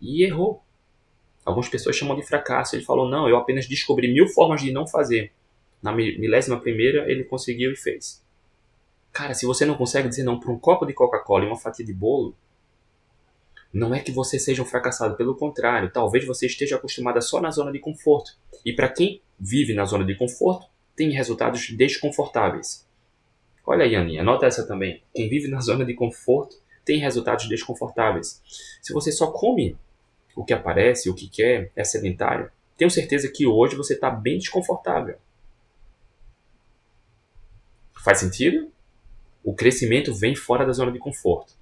[0.02, 0.64] e errou.
[1.46, 2.76] Algumas pessoas chamam de fracasso.
[2.76, 5.32] Ele falou: Não, eu apenas descobri mil formas de não fazer.
[5.84, 8.26] Na milésima primeira, ele conseguiu e fez.
[9.14, 11.86] Cara, se você não consegue dizer não para um copo de Coca-Cola e uma fatia
[11.86, 12.36] de bolo,
[13.74, 17.52] não é que você seja um fracassado, pelo contrário, talvez você esteja acostumada só na
[17.52, 18.38] zona de conforto.
[18.66, 22.88] E para quem vive na zona de conforto, tem resultados desconfortáveis.
[23.66, 25.02] Olha aí, Aninha, anota essa também.
[25.14, 28.42] Quem vive na zona de conforto tem resultados desconfortáveis.
[28.82, 29.78] Se você só come
[30.36, 34.38] o que aparece, o que quer, é sedentário, tenho certeza que hoje você está bem
[34.38, 35.18] desconfortável.
[38.04, 38.72] Faz sentido?
[39.44, 41.54] O crescimento vem fora da zona de conforto.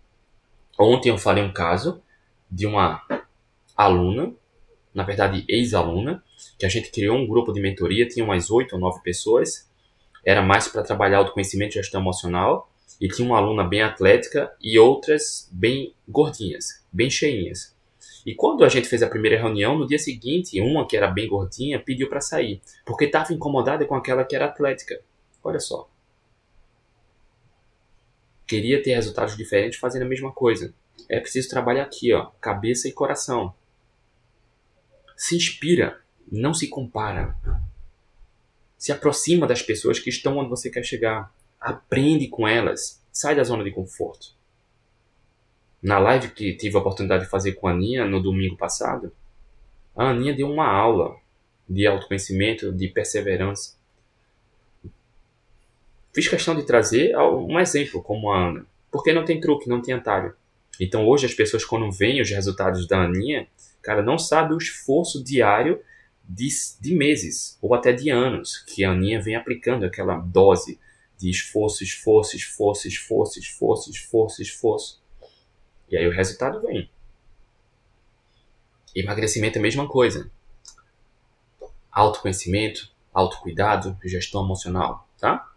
[0.80, 2.02] Ontem eu falei um caso
[2.50, 3.04] de uma
[3.76, 4.34] aluna,
[4.94, 6.24] na verdade ex-aluna,
[6.58, 9.70] que a gente criou um grupo de mentoria, tinha umas oito ou nove pessoas,
[10.26, 14.80] era mais para trabalhar autoconhecimento e gestão emocional, e tinha uma aluna bem atlética e
[14.80, 17.76] outras bem gordinhas, bem cheinhas.
[18.26, 21.28] E quando a gente fez a primeira reunião, no dia seguinte, uma que era bem
[21.28, 25.02] gordinha pediu para sair, porque estava incomodada com aquela que era atlética.
[25.44, 25.89] Olha só.
[28.50, 30.74] Queria ter resultados diferentes fazendo a mesma coisa.
[31.08, 33.54] É preciso trabalhar aqui, ó, cabeça e coração.
[35.16, 37.38] Se inspira, não se compara.
[38.78, 41.32] Se aproxima das pessoas que estão onde você quer chegar.
[41.60, 43.02] Aprende com elas.
[43.12, 44.40] Sai da zona de conforto
[45.82, 49.12] na live que tive a oportunidade de fazer com a Aninha no domingo passado,
[49.96, 51.16] a Aninha deu uma aula
[51.68, 53.79] de autoconhecimento, de perseverança.
[56.20, 59.94] Fiz questão de trazer um exemplo como a Ana, porque não tem truque, não tem
[59.94, 60.36] atalho.
[60.78, 63.48] Então hoje as pessoas quando veem os resultados da Aninha,
[63.82, 65.82] cara, não sabe o esforço diário
[66.28, 66.50] de,
[66.82, 70.78] de meses ou até de anos que a Aninha vem aplicando aquela dose
[71.18, 75.02] de esforço, esforço, esforço, esforço, esforço, esforço, esforço.
[75.90, 76.90] E aí o resultado vem.
[78.94, 80.30] Emagrecimento é a mesma coisa.
[81.90, 85.49] Autoconhecimento, autocuidado, gestão emocional, tá?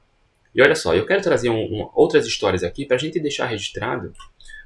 [0.55, 3.47] E olha só, eu quero trazer um, um, outras histórias aqui para a gente deixar
[3.47, 4.13] registrado,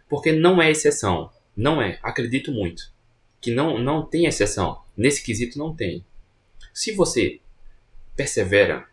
[0.09, 1.31] porque não é exceção.
[1.57, 2.92] Não é, acredito muito.
[3.40, 4.83] Que não, não tem exceção.
[4.96, 6.05] Nesse quesito não tem.
[6.75, 7.40] Se você
[8.16, 8.87] persevera,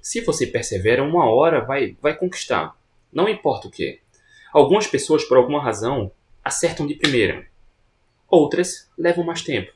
[0.00, 2.76] se você persevera, uma hora vai, vai conquistar.
[3.12, 4.00] Não importa o que.
[4.52, 6.12] Algumas pessoas, por alguma razão,
[6.44, 7.46] acertam de primeira.
[8.28, 9.72] Outras levam mais tempo.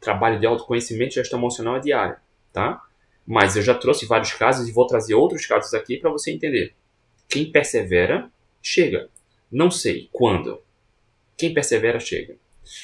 [0.00, 2.16] Trabalho de autoconhecimento e gestão emocional é diário,
[2.52, 2.80] tá?
[3.26, 6.74] Mas eu já trouxe vários casos e vou trazer outros casos aqui para você entender.
[7.28, 8.30] Quem persevera,
[8.60, 9.08] chega.
[9.50, 10.60] Não sei quando.
[11.36, 12.36] Quem persevera, chega.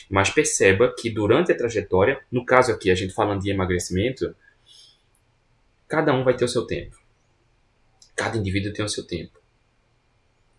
[0.09, 4.35] Mas perceba que durante a trajetória, no caso aqui, a gente falando de emagrecimento,
[5.87, 6.97] cada um vai ter o seu tempo.
[8.17, 9.39] Cada indivíduo tem o seu tempo.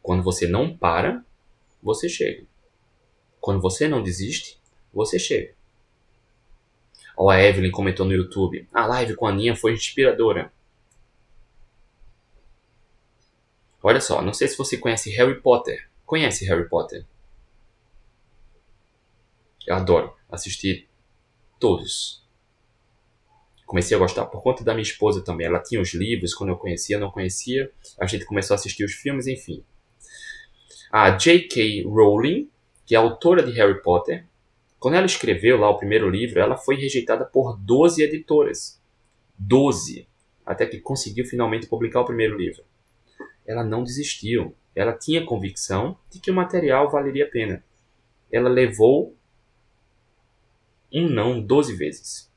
[0.02, 1.24] Quando você não para,
[1.84, 2.46] você chega.
[3.39, 4.60] Quando você não desiste,
[4.94, 5.54] você chega.
[7.22, 10.54] Ó, a Evelyn comentou no YouTube: a live com a Aninha foi inspiradora.
[13.84, 15.90] Olha só, não sei se você conhece Harry Potter.
[16.06, 17.06] Conhece Harry Potter?
[19.68, 20.88] Eu adoro assistir
[21.60, 22.26] todos.
[23.66, 25.46] Comecei a gostar por conta da minha esposa também.
[25.46, 27.72] Ela tinha os livros, quando eu conhecia, não conhecia.
[28.00, 29.64] A gente começou a assistir os filmes, enfim.
[30.92, 31.84] A J.K.
[31.84, 32.50] Rowling,
[32.86, 34.26] que é autora de Harry Potter,
[34.80, 38.82] quando ela escreveu lá o primeiro livro, ela foi rejeitada por 12 editoras.
[39.38, 40.08] 12.
[40.46, 42.63] Até que conseguiu finalmente publicar o primeiro livro.
[43.46, 44.56] Ela não desistiu.
[44.74, 47.63] Ela tinha convicção de que o material valeria a pena.
[48.32, 49.15] Ela levou
[50.94, 52.32] um não 12 vezes.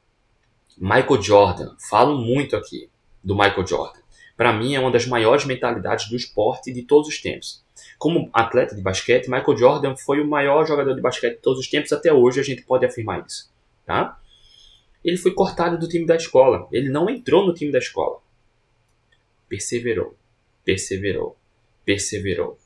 [0.76, 1.76] Michael Jordan.
[1.88, 2.90] Falo muito aqui
[3.22, 4.00] do Michael Jordan.
[4.37, 7.64] Para mim é uma das maiores mentalidades do esporte de todos os tempos.
[8.02, 11.68] Como atleta de basquete, Michael Jordan foi o maior jogador de basquete de todos os
[11.70, 13.48] tempos, até hoje a gente pode afirmar isso.
[13.86, 14.20] Tá?
[15.04, 18.20] Ele foi cortado do time da escola, ele não entrou no time da escola.
[19.48, 20.18] Perseverou,
[20.64, 21.36] perseverou,
[21.84, 22.58] perseverou.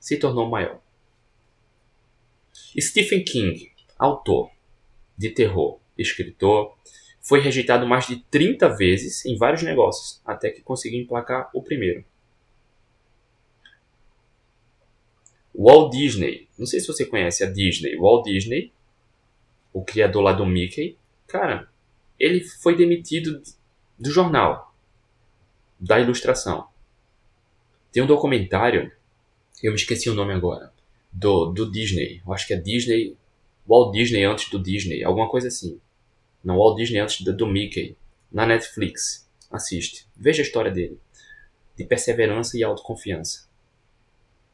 [0.00, 0.80] se tornou maior.
[2.76, 4.50] Stephen King, autor
[5.16, 6.76] de terror, escritor,
[7.20, 12.04] foi rejeitado mais de 30 vezes em vários negócios, até que conseguiu emplacar o primeiro.
[15.54, 18.72] Walt Disney, não sei se você conhece a Disney, Walt Disney,
[19.72, 21.68] o criador lá do Mickey, cara,
[22.18, 23.42] ele foi demitido
[23.98, 24.74] do jornal,
[25.78, 26.68] da ilustração.
[27.92, 28.92] Tem um documentário,
[29.62, 30.72] eu me esqueci o nome agora,
[31.12, 33.16] do, do Disney, eu acho que é Disney,
[33.66, 35.80] Walt Disney antes do Disney, alguma coisa assim.
[36.42, 37.96] Não, Walt Disney antes do, do Mickey,
[38.30, 39.28] na Netflix.
[39.50, 41.00] Assiste, veja a história dele,
[41.76, 43.49] de perseverança e autoconfiança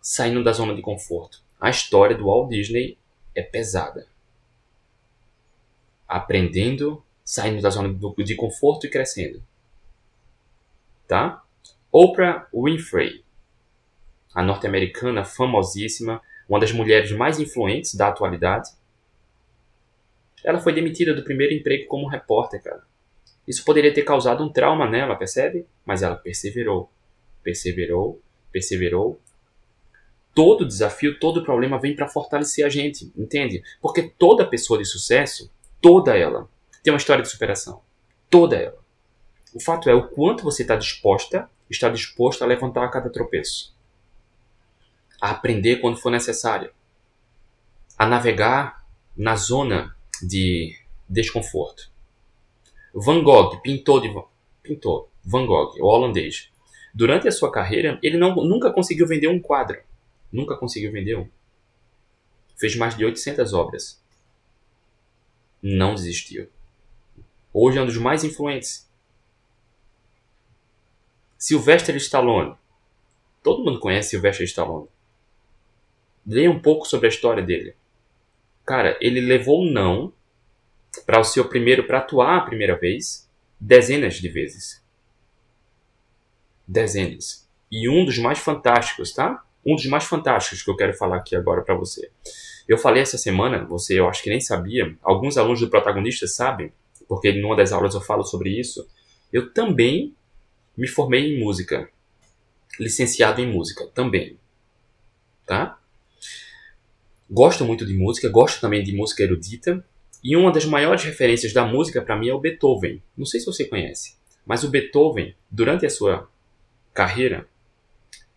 [0.08, 1.42] saindo da zona de conforto.
[1.60, 2.96] A história do Walt Disney
[3.34, 4.06] é pesada.
[6.06, 9.42] Aprendendo, saindo da zona de conforto e crescendo.
[11.08, 11.42] Tá?
[11.90, 13.24] Oprah Winfrey,
[14.32, 18.70] a norte-americana famosíssima, uma das mulheres mais influentes da atualidade.
[20.44, 22.86] Ela foi demitida do primeiro emprego como repórter, cara.
[23.44, 25.66] Isso poderia ter causado um trauma nela, percebe?
[25.84, 26.88] Mas ela perseverou,
[27.42, 29.20] perseverou, perseverou
[30.36, 33.62] todo desafio, todo problema vem para fortalecer a gente, entende?
[33.80, 36.46] Porque toda pessoa de sucesso, toda ela,
[36.84, 37.80] tem uma história de superação.
[38.28, 38.78] Toda ela.
[39.54, 43.74] O fato é o quanto você está disposta, está disposto a levantar a cada tropeço.
[45.18, 46.70] A aprender quando for necessário.
[47.96, 48.84] A navegar
[49.16, 50.76] na zona de
[51.08, 51.90] desconforto.
[52.94, 54.14] Van Gogh pintou de
[54.62, 56.50] pintou Van Gogh, o holandês.
[56.94, 59.78] Durante a sua carreira, ele não, nunca conseguiu vender um quadro.
[60.32, 61.28] Nunca conseguiu vender um.
[62.56, 64.02] Fez mais de 800 obras.
[65.62, 66.48] Não desistiu.
[67.52, 68.86] Hoje é um dos mais influentes.
[71.38, 72.56] Sylvester Stallone.
[73.42, 74.88] Todo mundo conhece Sylvester Stallone.
[76.26, 77.76] Leia um pouco sobre a história dele.
[78.64, 80.12] Cara, ele levou não
[81.06, 84.84] para o seu primeiro para atuar a primeira vez dezenas de vezes.
[86.66, 87.48] Dezenas.
[87.70, 89.45] E um dos mais fantásticos, tá?
[89.66, 92.08] Um dos mais fantásticos que eu quero falar aqui agora para você.
[92.68, 96.72] Eu falei essa semana, você eu acho que nem sabia, alguns alunos do protagonista sabem,
[97.08, 98.88] porque numa das aulas eu falo sobre isso.
[99.32, 100.14] Eu também
[100.76, 101.88] me formei em música,
[102.78, 104.38] licenciado em música também,
[105.44, 105.78] tá?
[107.28, 109.84] Gosto muito de música, gosto também de música erudita,
[110.22, 113.02] e uma das maiores referências da música para mim é o Beethoven.
[113.16, 116.28] Não sei se você conhece, mas o Beethoven, durante a sua
[116.92, 117.48] carreira,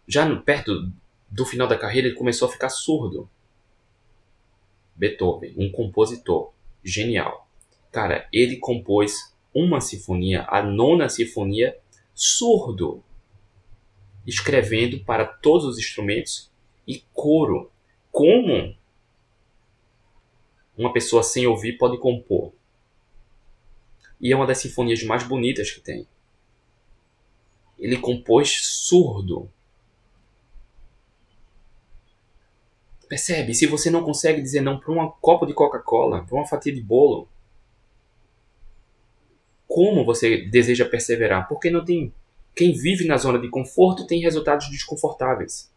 [0.08, 0.92] já perto
[1.30, 3.30] do final da carreira ele começou a ficar surdo.
[4.96, 6.52] Beethoven, um compositor
[6.84, 7.48] genial.
[7.92, 11.78] Cara, ele compôs uma sinfonia, a nona sinfonia,
[12.14, 13.04] surdo,
[14.26, 16.52] escrevendo para todos os instrumentos
[16.88, 17.72] e coro.
[18.12, 18.76] Como
[20.78, 22.54] uma pessoa sem ouvir pode compor?
[24.20, 26.08] E é uma das sinfonias mais bonitas que tem.
[27.78, 29.50] Ele compôs surdo.
[33.10, 33.56] Percebe?
[33.56, 36.80] Se você não consegue dizer não para um copo de Coca-Cola, para uma fatia de
[36.80, 37.28] bolo,
[39.68, 41.48] como você deseja perseverar?
[41.48, 42.14] Porque não tem.
[42.56, 45.72] Quem vive na zona de conforto tem resultados desconfortáveis.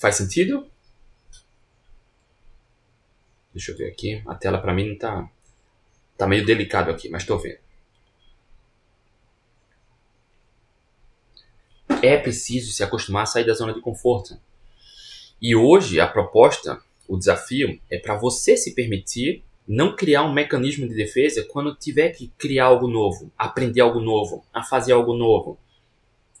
[0.00, 0.66] Faz sentido?
[3.52, 4.20] Deixa eu ver aqui.
[4.26, 5.30] A tela para mim não tá.
[6.16, 7.65] Tá meio delicado aqui, mas estou vendo.
[12.02, 14.38] É preciso se acostumar a sair da zona de conforto.
[15.40, 20.88] E hoje a proposta, o desafio, é para você se permitir não criar um mecanismo
[20.88, 25.58] de defesa quando tiver que criar algo novo, aprender algo novo, a fazer algo novo.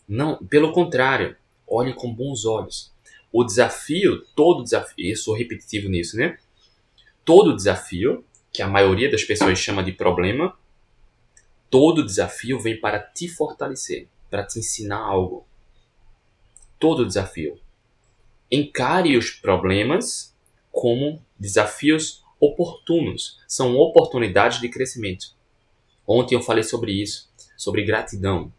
[0.08, 2.92] Não, pelo contrário, olhe com bons olhos.
[3.32, 6.38] O desafio, todo desafio, eu sou repetitivo nisso, né?
[7.24, 10.56] Todo desafio, que a maioria das pessoas chama de problema,
[11.68, 15.46] todo desafio vem para te fortalecer, para te ensinar algo
[16.78, 17.58] todo desafio.
[18.50, 20.34] Encare os problemas
[20.70, 25.34] como desafios oportunos, são oportunidades de crescimento.
[26.06, 28.52] Ontem eu falei sobre isso, sobre gratidão.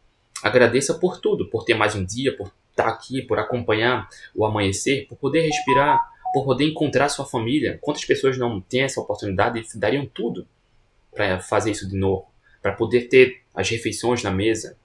[0.43, 5.07] Agradeça por tudo, por ter mais um dia, por estar aqui, por acompanhar o amanhecer,
[5.07, 7.79] por poder respirar, por poder encontrar sua família.
[7.81, 10.47] Quantas pessoas não têm essa oportunidade e dariam tudo
[11.13, 12.27] para fazer isso de novo,
[12.61, 14.77] para poder ter as refeições na mesa,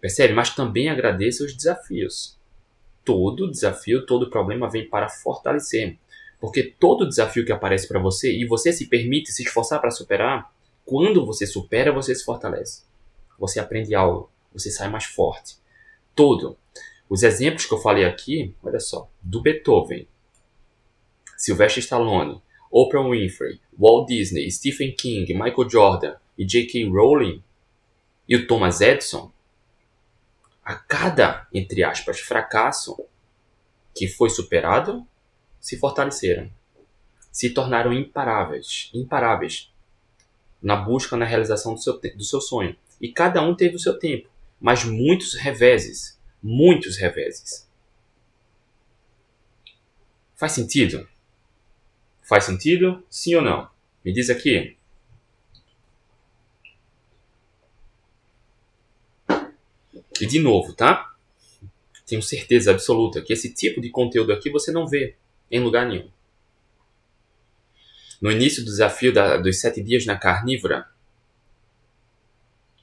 [0.00, 0.32] Percebe?
[0.34, 2.38] Mas também agradeça os desafios.
[3.04, 5.96] Todo desafio, todo problema vem para fortalecer.
[6.40, 10.52] Porque todo desafio que aparece para você e você se permite se esforçar para superar,
[10.84, 12.82] quando você supera, você se fortalece.
[13.38, 15.56] Você aprende algo, você sai mais forte.
[16.14, 16.56] todo.
[17.08, 20.06] Os exemplos que eu falei aqui, olha só, do Beethoven,
[21.36, 26.88] Sylvester Stallone, Oprah Winfrey, Walt Disney, Stephen King, Michael Jordan e J.K.
[26.90, 27.42] Rowling
[28.28, 29.32] e o Thomas Edison,
[30.68, 32.94] a cada, entre aspas, fracasso
[33.94, 35.02] que foi superado,
[35.58, 36.52] se fortaleceram,
[37.32, 39.72] se tornaram imparáveis, imparáveis
[40.62, 42.76] na busca, na realização do seu, do seu sonho.
[43.00, 44.28] E cada um teve o seu tempo,
[44.60, 47.66] mas muitos reveses, muitos reveses.
[50.36, 51.08] Faz sentido?
[52.20, 53.02] Faz sentido?
[53.08, 53.70] Sim ou não?
[54.04, 54.76] Me diz aqui.
[60.20, 61.12] E de novo, tá?
[62.06, 65.16] Tenho certeza absoluta que esse tipo de conteúdo aqui você não vê
[65.50, 66.10] em lugar nenhum.
[68.20, 70.86] No início do desafio da, dos sete dias na carnívora,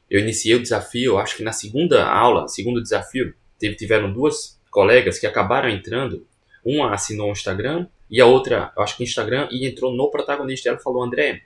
[0.09, 5.19] eu iniciei o desafio, acho que na segunda aula, segundo desafio, teve, tiveram duas colegas
[5.19, 6.25] que acabaram entrando.
[6.63, 10.69] Uma assinou o Instagram e a outra, acho que Instagram, e entrou no protagonista.
[10.69, 11.43] Ela falou: André,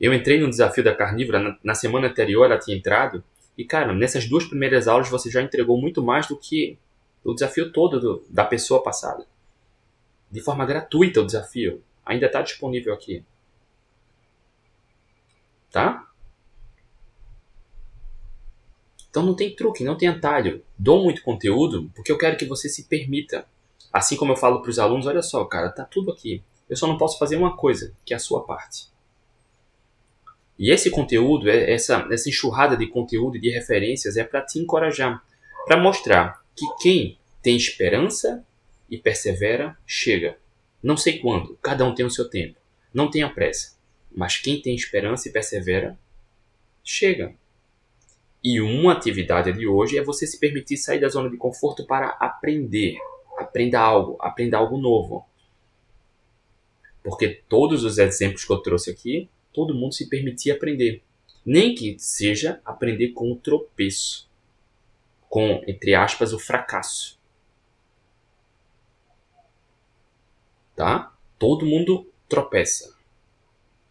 [0.00, 3.22] eu entrei no desafio da carnívora, na, na semana anterior ela tinha entrado,
[3.56, 6.78] e cara, nessas duas primeiras aulas você já entregou muito mais do que
[7.24, 9.26] o desafio todo do, da pessoa passada.
[10.30, 11.82] De forma gratuita o desafio.
[12.04, 13.24] Ainda está disponível aqui.
[15.70, 16.08] Tá?
[19.10, 20.62] Então não tem truque, não tem atalho.
[20.78, 23.46] Dou muito conteúdo porque eu quero que você se permita.
[23.92, 26.42] Assim como eu falo para os alunos, olha só, cara, tá tudo aqui.
[26.68, 28.88] Eu só não posso fazer uma coisa, que é a sua parte.
[30.58, 34.58] E esse conteúdo, é, essa, essa enxurrada de conteúdo e de referências é para te
[34.58, 35.22] encorajar,
[35.66, 38.44] para mostrar que quem tem esperança
[38.90, 40.38] e persevera, chega.
[40.82, 42.58] Não sei quando, cada um tem o seu tempo.
[42.92, 43.76] Não tenha pressa.
[44.10, 45.98] Mas quem tem esperança e persevera,
[46.82, 47.34] chega.
[48.42, 52.10] E uma atividade de hoje é você se permitir sair da zona de conforto para
[52.20, 52.96] aprender.
[53.36, 55.26] Aprenda algo, aprenda algo novo.
[57.02, 61.02] Porque todos os exemplos que eu trouxe aqui, todo mundo se permitia aprender.
[61.44, 64.30] Nem que seja aprender com o tropeço.
[65.30, 67.18] Com, entre aspas, o fracasso.
[70.76, 71.16] Tá?
[71.38, 72.94] Todo mundo tropeça.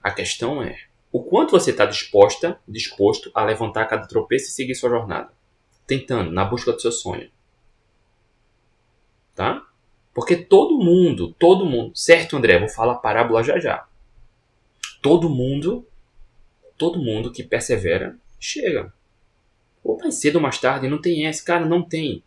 [0.04, 0.78] A questão é,
[1.12, 5.34] o quanto você está disposta, disposto a levantar cada tropeço e seguir sua jornada,
[5.88, 7.32] tentando, na busca do seu sonho.
[9.34, 9.66] Tá?
[10.14, 12.60] Porque todo mundo, todo mundo, certo, André?
[12.60, 13.88] Vou falar parábola já já.
[15.06, 15.88] Todo mundo,
[16.76, 18.92] todo mundo que persevera, chega.
[19.84, 22.24] Ou mais cedo ou mais tarde, não tem esse, cara, não tem.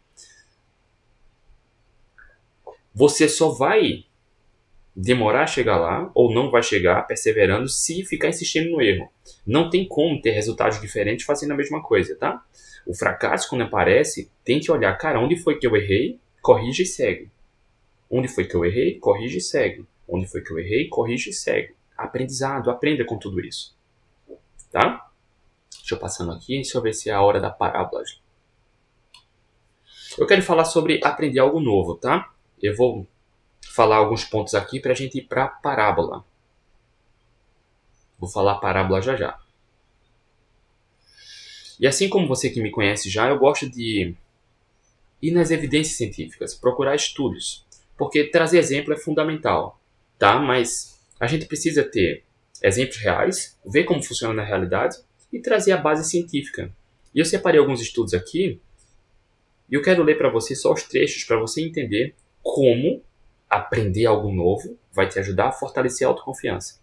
[2.94, 4.04] Você só vai
[4.94, 9.10] demorar a chegar lá ou não vai chegar perseverando se ficar insistindo no erro.
[9.44, 12.46] Não tem como ter resultados diferentes fazendo a mesma coisa, tá?
[12.86, 16.20] O fracasso, quando aparece, tente olhar, cara, onde foi que eu errei?
[16.40, 17.28] Corrige e segue.
[18.08, 19.00] Onde foi que eu errei?
[19.00, 19.84] Corrige e segue.
[20.06, 20.86] Onde foi que eu errei?
[20.86, 21.76] Corrige e segue.
[21.98, 23.76] Aprendizado, aprenda com tudo isso.
[24.70, 25.10] Tá?
[25.78, 28.04] Deixa eu passando aqui, deixa eu ver se é a hora da parábola.
[30.16, 32.32] Eu quero falar sobre aprender algo novo, tá?
[32.62, 33.06] Eu vou
[33.70, 36.24] falar alguns pontos aqui para a gente ir para a parábola.
[38.18, 39.38] Vou falar parábola já já.
[41.78, 44.14] E assim como você que me conhece já, eu gosto de
[45.22, 47.64] ir nas evidências científicas, procurar estudos,
[47.96, 49.80] porque trazer exemplo é fundamental,
[50.18, 50.38] tá?
[50.38, 52.24] Mas a gente precisa ter
[52.62, 54.96] exemplos reais, ver como funciona na realidade
[55.32, 56.72] e trazer a base científica.
[57.14, 58.60] E eu separei alguns estudos aqui
[59.70, 63.02] e eu quero ler para você só os trechos para você entender como
[63.48, 66.80] aprender algo novo vai te ajudar a fortalecer a autoconfiança.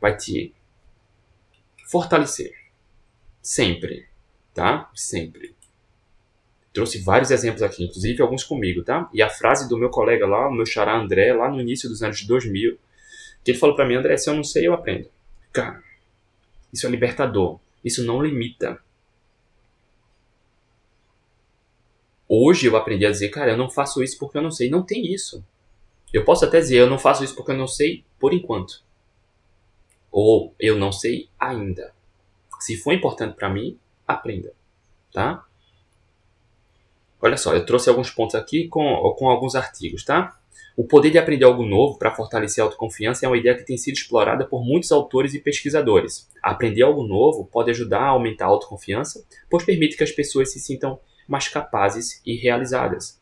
[0.00, 0.54] Vai te
[1.90, 2.52] fortalecer.
[3.40, 4.06] Sempre.
[4.54, 4.90] Tá?
[4.94, 5.54] Sempre.
[6.72, 9.08] Trouxe vários exemplos aqui, inclusive alguns comigo, tá?
[9.12, 12.02] E a frase do meu colega lá, o meu xará André, lá no início dos
[12.02, 12.78] anos 2000,
[13.44, 15.08] que ele falou para mim, André, se eu não sei, eu aprendo.
[15.52, 15.82] Cara,
[16.72, 17.58] isso é libertador.
[17.84, 18.80] Isso não limita.
[22.28, 24.70] Hoje eu aprendi a dizer, cara, eu não faço isso porque eu não sei.
[24.70, 25.44] Não tem isso.
[26.12, 28.82] Eu posso até dizer, eu não faço isso porque eu não sei por enquanto.
[30.10, 31.94] Ou eu não sei ainda.
[32.60, 34.52] Se for importante para mim, aprenda,
[35.12, 35.44] tá?
[37.20, 38.82] Olha só, eu trouxe alguns pontos aqui com,
[39.18, 40.38] com alguns artigos, tá?
[40.76, 43.76] O poder de aprender algo novo para fortalecer a autoconfiança é uma ideia que tem
[43.76, 46.28] sido explorada por muitos autores e pesquisadores.
[46.42, 50.58] Aprender algo novo pode ajudar a aumentar a autoconfiança, pois permite que as pessoas se
[50.58, 50.98] sintam
[51.28, 53.20] mais capazes e realizadas.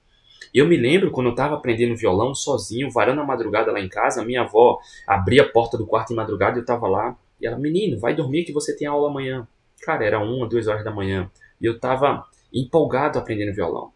[0.53, 4.25] Eu me lembro quando eu estava aprendendo violão sozinho, varando a madrugada lá em casa,
[4.25, 7.17] minha avó abria a porta do quarto em madrugada e eu estava lá.
[7.41, 9.47] E ela, menino, vai dormir que você tem aula amanhã.
[9.83, 11.31] Cara, era uma, duas horas da manhã.
[11.61, 13.93] E eu estava empolgado aprendendo violão.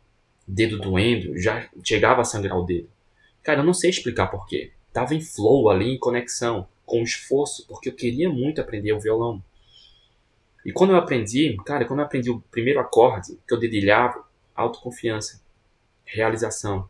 [0.47, 2.89] Dedo doendo, já chegava a sangrar o dedo.
[3.45, 4.73] Cara, eu não sei explicar porquê.
[4.93, 9.45] Tava em flow ali, em conexão, com esforço, porque eu queria muito aprender o violão.
[10.65, 14.25] E quando eu aprendi, cara, quando eu aprendi o primeiro acorde, que eu dedilhava,
[14.55, 15.43] autoconfiança,
[16.05, 16.89] realização.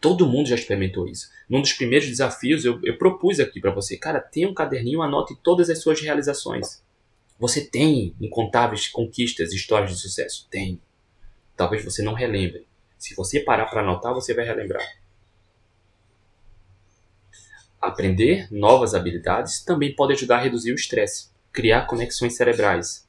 [0.00, 1.28] Todo mundo já experimentou isso.
[1.48, 5.36] Num dos primeiros desafios, eu, eu propus aqui para você, cara, tenha um caderninho, anote
[5.42, 6.82] todas as suas realizações.
[7.38, 10.48] Você tem incontáveis conquistas, histórias de sucesso?
[10.50, 10.80] Tem.
[11.56, 12.67] Talvez você não relembre.
[12.98, 14.84] Se você parar para anotar, você vai relembrar.
[17.80, 23.08] Aprender novas habilidades também pode ajudar a reduzir o estresse, criar conexões cerebrais.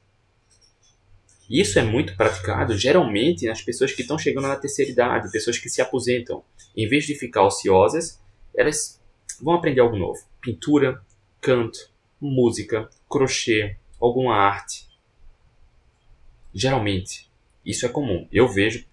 [1.50, 5.68] Isso é muito praticado geralmente nas pessoas que estão chegando na terceira idade, pessoas que
[5.68, 6.44] se aposentam.
[6.76, 8.20] Em vez de ficar ociosas,
[8.56, 9.02] elas
[9.42, 11.04] vão aprender algo novo: pintura,
[11.40, 14.86] canto, música, crochê, alguma arte.
[16.54, 17.28] Geralmente,
[17.66, 18.28] isso é comum.
[18.30, 18.86] Eu vejo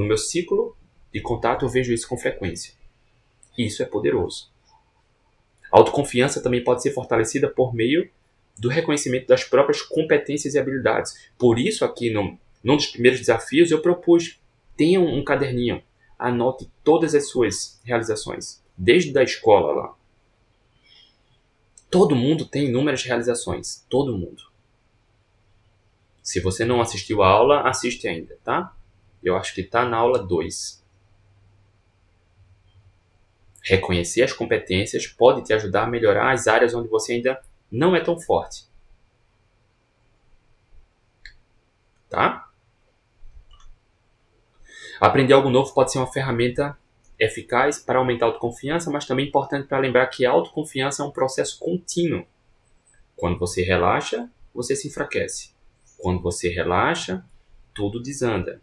[0.00, 0.74] no meu ciclo
[1.12, 2.72] de contato, eu vejo isso com frequência.
[3.56, 4.50] Isso é poderoso.
[5.70, 8.10] A autoconfiança também pode ser fortalecida por meio
[8.58, 11.30] do reconhecimento das próprias competências e habilidades.
[11.38, 14.40] Por isso, aqui no, num dos primeiros desafios, eu propus:
[14.74, 15.82] tenha um, caderninho,
[16.18, 19.94] anote todas as suas realizações, desde a escola lá.
[21.90, 24.44] Todo mundo tem inúmeras realizações, todo mundo.
[26.22, 28.74] Se você não assistiu a aula, assiste ainda, tá?
[29.22, 30.84] Eu acho que está na aula 2.
[33.62, 37.40] Reconhecer as competências pode te ajudar a melhorar as áreas onde você ainda
[37.70, 38.64] não é tão forte.
[42.08, 42.48] Tá?
[45.00, 46.76] Aprender algo novo pode ser uma ferramenta
[47.18, 51.10] eficaz para aumentar a autoconfiança, mas também importante para lembrar que a autoconfiança é um
[51.10, 52.26] processo contínuo.
[53.14, 55.54] Quando você relaxa, você se enfraquece.
[55.98, 57.24] Quando você relaxa,
[57.74, 58.60] tudo desanda.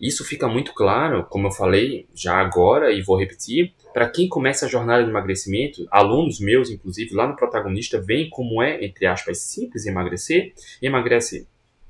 [0.00, 4.66] Isso fica muito claro, como eu falei já agora e vou repetir, para quem começa
[4.66, 9.38] a jornada de emagrecimento, alunos meus, inclusive, lá no protagonista, veem como é, entre aspas,
[9.38, 11.48] simples emagrecer, emagrece.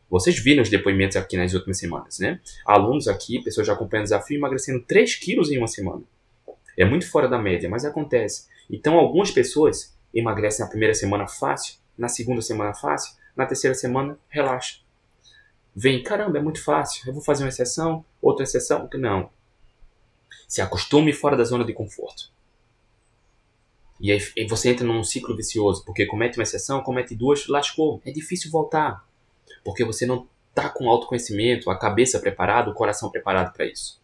[0.09, 2.41] Vocês viram os depoimentos aqui nas últimas semanas, né?
[2.65, 6.03] Alunos aqui, pessoas já acompanhando o desafio, emagrecendo 3 quilos em uma semana.
[6.79, 8.47] É muito fora da média, mas acontece.
[8.71, 14.17] Então, algumas pessoas emagrecem na primeira semana fácil, na segunda semana fácil, na terceira semana
[14.29, 14.86] relaxa
[15.77, 18.89] vem, caramba, é muito fácil, eu vou fazer uma exceção, outra exceção.
[18.95, 19.29] Não.
[20.49, 22.35] Se acostume fora da zona de conforto.
[24.01, 28.01] E aí você entra num ciclo vicioso, porque comete uma exceção, comete duas, lascou.
[28.05, 29.07] É difícil voltar.
[29.65, 34.01] Porque você não está com autoconhecimento, a cabeça preparada, o coração preparado para isso.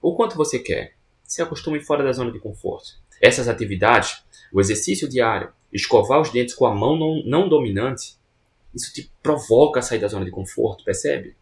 [0.00, 0.94] O quanto você quer?
[1.24, 2.96] Se acostume fora da zona de conforto.
[3.20, 8.17] Essas atividades, o exercício diário, escovar os dentes com a mão não, não dominante,
[8.78, 11.36] isso te provoca a sair da zona de conforto, percebe?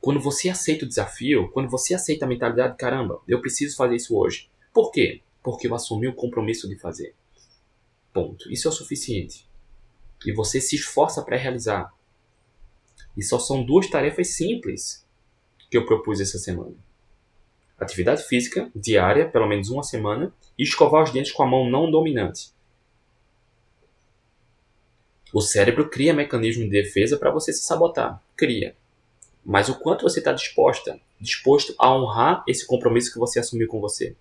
[0.00, 4.16] Quando você aceita o desafio, quando você aceita a mentalidade, caramba, eu preciso fazer isso
[4.16, 4.48] hoje.
[4.72, 5.22] Por quê?
[5.42, 7.14] Porque eu assumi o compromisso de fazer.
[8.12, 8.50] Ponto.
[8.50, 9.48] Isso é o suficiente.
[10.24, 11.92] E você se esforça para realizar.
[13.16, 15.04] E só são duas tarefas simples
[15.68, 16.74] que eu propus essa semana.
[17.78, 21.90] Atividade física diária, pelo menos uma semana, e escovar os dentes com a mão não
[21.90, 22.52] dominante.
[25.32, 28.22] O cérebro cria mecanismo de defesa para você se sabotar.
[28.36, 28.76] Cria.
[29.44, 33.80] Mas o quanto você está disposta, disposto a honrar esse compromisso que você assumiu com
[33.80, 34.16] você?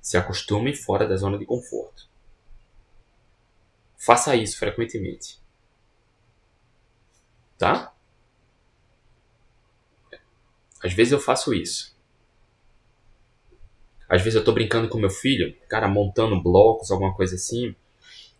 [0.00, 2.08] Se acostume fora da zona de conforto.
[3.96, 5.40] Faça isso frequentemente.
[7.58, 7.92] Tá?
[10.82, 11.96] Às vezes eu faço isso.
[14.08, 17.74] Às vezes eu estou brincando com meu filho, cara, montando blocos, alguma coisa assim.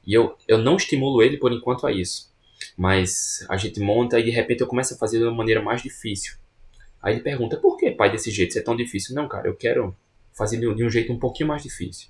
[0.07, 2.33] E eu, eu não estimulo ele por enquanto a isso.
[2.77, 5.83] Mas a gente monta e de repente eu começo a fazer de uma maneira mais
[5.83, 6.37] difícil.
[7.03, 8.51] Aí ele pergunta, por que, pai, desse jeito?
[8.51, 9.15] Isso é tão difícil?
[9.15, 9.97] Não, cara, eu quero
[10.33, 12.09] fazer de um jeito um pouquinho mais difícil.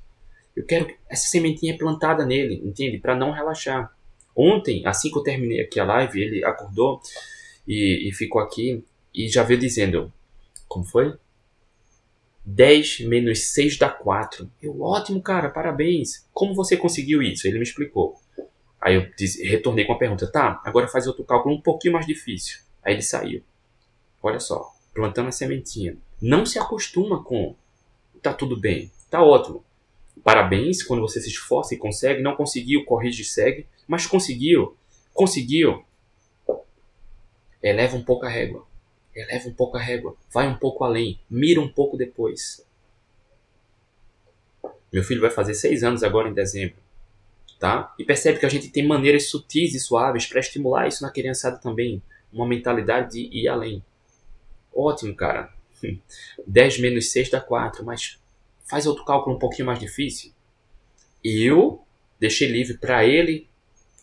[0.55, 2.99] Eu quero essa sementinha plantada nele, entende?
[2.99, 3.94] Para não relaxar.
[4.34, 7.01] Ontem, assim que eu terminei aqui a live, ele acordou
[7.66, 8.82] e, e ficou aqui
[9.14, 10.12] e já veio dizendo:
[10.66, 11.14] Como foi?
[12.47, 14.49] 10 menos 6 dá 4.
[14.62, 16.24] Eu, ótimo, cara, parabéns.
[16.32, 17.49] Como você conseguiu isso?
[17.49, 18.20] Ele me explicou.
[18.80, 22.07] Aí eu disse, retornei com a pergunta, tá, agora faz outro cálculo um pouquinho mais
[22.07, 22.61] difícil.
[22.84, 23.42] Aí ele saiu.
[24.22, 25.97] Olha só, plantando a sementinha.
[26.22, 27.57] Não se acostuma com
[28.22, 29.64] tá tudo bem, tá ótimo.
[30.22, 32.22] Parabéns quando você se esforça e consegue.
[32.22, 33.66] Não conseguiu, corrige e segue.
[33.88, 34.76] Mas conseguiu,
[35.12, 35.84] conseguiu.
[37.61, 38.66] Eleva um pouco a régua
[39.17, 42.64] eleva um pouco a régua, vai um pouco além, mira um pouco depois.
[44.93, 46.77] Meu filho vai fazer seis anos agora em dezembro.
[47.59, 47.95] tá?
[47.99, 51.57] E percebe que a gente tem maneiras sutis e suaves para estimular isso na criançada
[51.57, 52.03] também,
[52.33, 53.83] uma mentalidade de ir além.
[54.75, 55.53] Ótimo, cara.
[56.47, 58.19] 10 menos 6 dá 4, mas
[58.64, 60.33] faz outro cálculo um pouquinho mais difícil.
[61.25, 61.83] Eu
[62.21, 63.49] deixei livre para ele,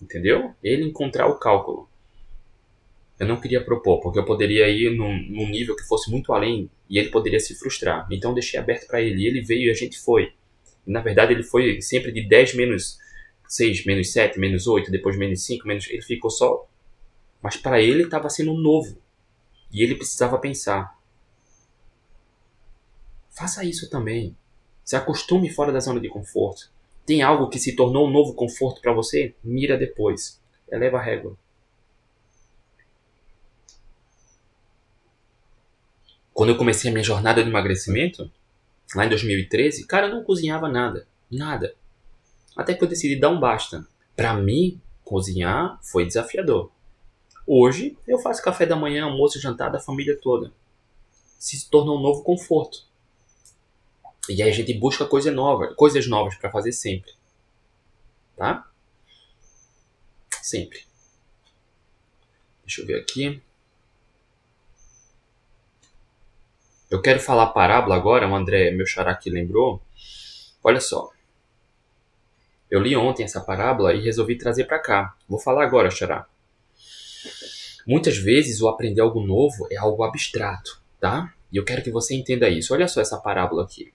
[0.01, 0.53] entendeu?
[0.63, 1.87] Ele encontrar o cálculo.
[3.19, 6.69] Eu não queria propor, porque eu poderia ir num, num nível que fosse muito além
[6.89, 8.07] e ele poderia se frustrar.
[8.11, 9.21] Então deixei aberto para ele.
[9.23, 10.33] E ele veio e a gente foi.
[10.85, 12.97] E, na verdade, ele foi sempre de 10 menos
[13.47, 15.87] 6, menos 7, menos 8, depois menos 5, menos.
[15.89, 16.67] Ele ficou só.
[17.41, 18.97] Mas para ele estava sendo novo.
[19.71, 20.97] E ele precisava pensar.
[23.29, 24.35] Faça isso também.
[24.83, 26.71] Se acostume fora da zona de conforto.
[27.05, 29.35] Tem algo que se tornou um novo conforto para você?
[29.43, 30.41] Mira depois.
[30.71, 31.37] Eleva a régua.
[36.33, 38.31] Quando eu comecei a minha jornada de emagrecimento,
[38.95, 41.07] lá em 2013, cara, eu não cozinhava nada.
[41.29, 41.75] Nada.
[42.55, 43.87] Até que eu decidi dar um basta.
[44.15, 46.71] Para mim, cozinhar foi desafiador.
[47.45, 50.51] Hoje, eu faço café da manhã, almoço e jantar da família toda.
[51.37, 52.85] Se tornou um novo conforto.
[54.29, 57.11] E aí a gente busca coisa nova, coisas novas para fazer sempre.
[58.37, 58.69] Tá?
[60.41, 60.85] Sempre.
[62.65, 63.41] Deixa eu ver aqui.
[66.93, 69.81] Eu quero falar parábola agora, o André, meu xará aqui lembrou.
[70.63, 71.09] Olha só.
[72.69, 75.15] Eu li ontem essa parábola e resolvi trazer para cá.
[75.27, 76.27] Vou falar agora, xará.
[77.87, 81.33] Muitas vezes o aprender algo novo é algo abstrato, tá?
[81.51, 82.73] E eu quero que você entenda isso.
[82.73, 83.91] Olha só essa parábola aqui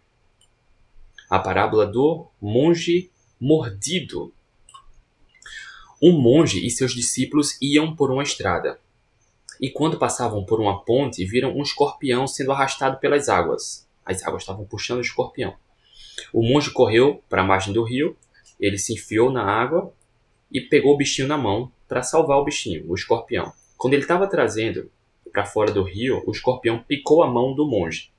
[1.28, 4.32] a parábola do monge mordido.
[6.01, 8.80] Um monge e seus discípulos iam por uma estrada.
[9.61, 13.89] E quando passavam por uma ponte, viram um escorpião sendo arrastado pelas águas.
[14.05, 15.55] As águas estavam puxando o escorpião.
[16.33, 18.17] O monge correu para a margem do rio,
[18.59, 19.93] ele se enfiou na água
[20.51, 23.53] e pegou o bichinho na mão para salvar o bichinho, o escorpião.
[23.77, 24.91] Quando ele estava trazendo
[25.33, 28.11] para fora do rio, o escorpião picou a mão do monge.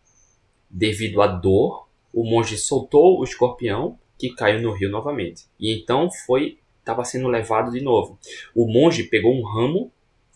[0.69, 5.45] Devido à dor, o monge soltou o escorpião que caiu no rio novamente.
[5.59, 8.17] E então foi estava sendo levado de novo.
[8.55, 9.91] O monge pegou um ramo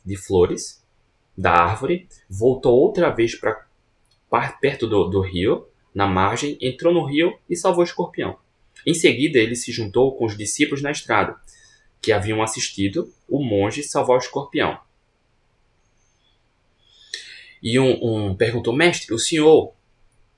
[0.05, 0.82] de flores
[1.37, 3.67] da árvore, voltou outra vez para
[4.61, 8.37] perto do, do rio, na margem, entrou no rio e salvou o escorpião.
[8.85, 11.35] Em seguida, ele se juntou com os discípulos na estrada,
[12.01, 14.79] que haviam assistido o monge salvar o escorpião.
[17.61, 19.73] E um, um perguntou: Mestre, o senhor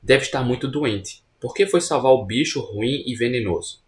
[0.02, 1.24] deve estar muito doente.
[1.40, 3.84] Por que foi salvar o bicho ruim e venenoso?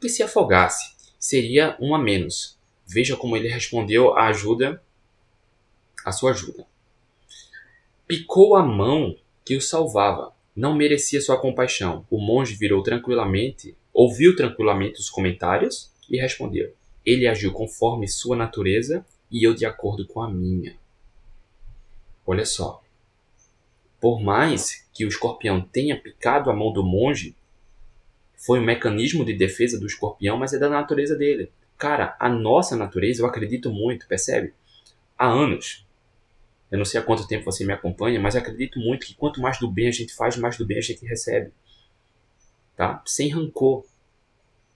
[0.00, 2.58] Que se afogasse, seria um a menos.
[2.86, 4.82] Veja como ele respondeu à ajuda,
[6.04, 6.66] a sua ajuda.
[8.06, 10.32] Picou a mão que o salvava.
[10.54, 12.04] Não merecia sua compaixão.
[12.10, 16.74] O monge virou tranquilamente, ouviu tranquilamente os comentários e respondeu:
[17.04, 20.76] Ele agiu conforme sua natureza e eu de acordo com a minha.
[22.26, 22.82] Olha só,
[24.00, 27.34] por mais que o escorpião tenha picado a mão do monge,
[28.34, 31.52] foi um mecanismo de defesa do escorpião, mas é da natureza dele.
[31.76, 34.54] Cara, a nossa natureza, eu acredito muito, percebe?
[35.16, 35.86] Há anos.
[36.70, 39.58] Eu não sei há quanto tempo você me acompanha, mas acredito muito que quanto mais
[39.58, 41.52] do bem a gente faz, mais do bem a gente recebe.
[42.76, 43.02] Tá?
[43.04, 43.84] Sem rancor,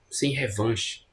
[0.09, 1.05] sem revanche.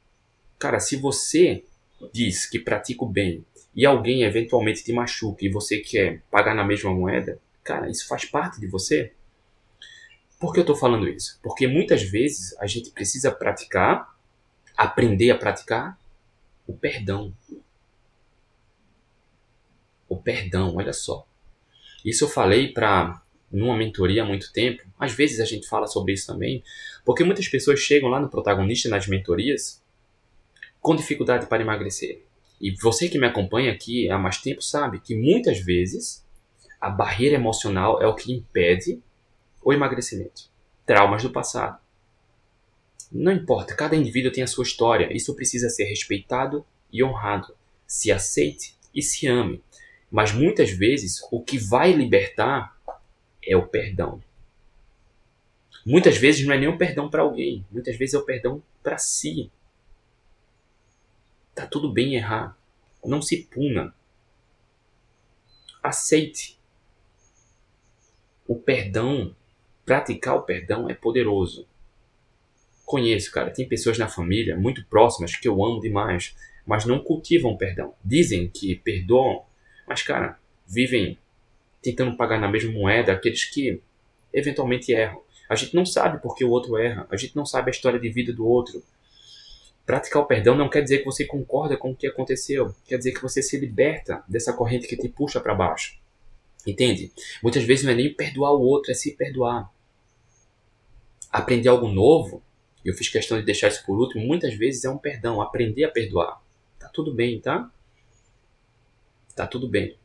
[0.58, 1.64] Cara, se você
[2.12, 6.64] diz que pratica o bem e alguém eventualmente te machuca e você quer pagar na
[6.64, 9.12] mesma moeda, Cara, isso faz parte de você?
[10.38, 11.38] Por que eu estou falando isso?
[11.42, 14.16] Porque muitas vezes a gente precisa praticar,
[14.76, 15.96] aprender a praticar
[16.66, 17.32] o perdão.
[20.12, 21.26] O perdão, olha só.
[22.04, 24.82] Isso eu falei para numa mentoria há muito tempo.
[24.98, 26.62] Às vezes a gente fala sobre isso também,
[27.02, 29.82] porque muitas pessoas chegam lá no protagonista nas mentorias
[30.82, 32.22] com dificuldade para emagrecer.
[32.60, 36.22] E você que me acompanha aqui há mais tempo sabe que muitas vezes
[36.78, 39.02] a barreira emocional é o que impede
[39.64, 40.50] o emagrecimento.
[40.84, 41.80] Traumas do passado.
[43.10, 45.10] Não importa, cada indivíduo tem a sua história.
[45.10, 47.56] Isso precisa ser respeitado e honrado.
[47.86, 49.62] Se aceite e se ame.
[50.12, 52.78] Mas muitas vezes o que vai libertar
[53.42, 54.22] é o perdão.
[55.86, 58.98] Muitas vezes não é nem o perdão para alguém, muitas vezes é o perdão para
[58.98, 59.50] si.
[61.54, 62.56] Tá tudo bem errar.
[63.04, 63.94] Não se puna.
[65.82, 66.60] Aceite
[68.46, 69.34] o perdão,
[69.84, 71.66] praticar o perdão é poderoso.
[72.84, 76.36] Conheço, cara, tem pessoas na família muito próximas que eu amo demais,
[76.66, 77.94] mas não cultivam perdão.
[78.04, 79.44] Dizem que perdoam,
[79.86, 81.18] mas, cara, vivem
[81.82, 83.80] tentando pagar na mesma moeda aqueles que
[84.32, 85.20] eventualmente erram.
[85.48, 88.08] A gente não sabe porque o outro erra, a gente não sabe a história de
[88.08, 88.82] vida do outro.
[89.84, 93.12] Praticar o perdão não quer dizer que você concorda com o que aconteceu, quer dizer
[93.12, 96.00] que você se liberta dessa corrente que te puxa para baixo.
[96.66, 97.12] Entende?
[97.42, 99.68] Muitas vezes não é nem perdoar o outro, é se perdoar.
[101.30, 102.42] Aprender algo novo,
[102.84, 105.90] eu fiz questão de deixar isso por último, muitas vezes é um perdão, aprender a
[105.90, 106.40] perdoar.
[106.78, 107.70] Tá tudo bem, tá?
[109.34, 109.96] Tá tudo bem.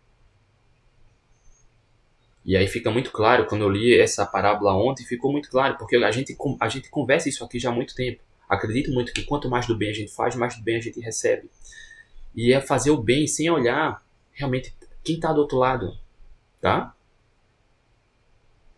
[2.46, 5.98] E aí fica muito claro, quando eu li essa parábola ontem, ficou muito claro, porque
[5.98, 8.22] a gente, a gente conversa isso aqui já há muito tempo.
[8.48, 11.02] Acredito muito que quanto mais do bem a gente faz, mais do bem a gente
[11.02, 11.50] recebe.
[12.34, 14.02] E é fazer o bem sem olhar
[14.32, 14.74] realmente
[15.04, 15.98] quem está do outro lado,
[16.62, 16.96] tá?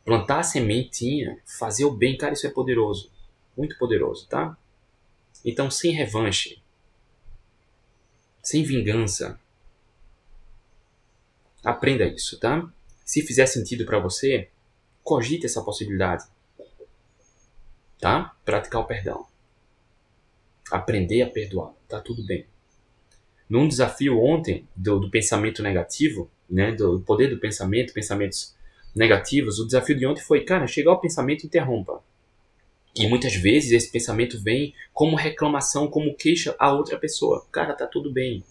[0.04, 3.12] Plantar a sementinha, fazer o bem, cara, isso é poderoso.
[3.56, 4.58] Muito poderoso, tá?
[5.46, 6.60] Então, sem revanche,
[8.42, 9.40] sem vingança,
[11.64, 12.68] aprenda isso, tá?
[13.06, 14.50] Se fizer sentido para você,
[15.04, 16.26] cogite essa possibilidade.
[18.00, 18.36] Tá?
[18.46, 19.26] Praticar o perdão.
[20.72, 21.74] Aprender a perdoar.
[21.88, 22.46] Tá tudo bem.
[23.50, 28.56] Num desafio ontem do, do pensamento negativo, né, do poder do pensamento, pensamentos
[28.96, 32.04] negativos, o desafio de ontem foi, cara, chegar ao pensamento interrompa.
[32.96, 37.46] E muitas vezes esse pensamento vem como reclamação, como queixa a outra pessoa.
[37.52, 38.44] Cara, tá tudo bem.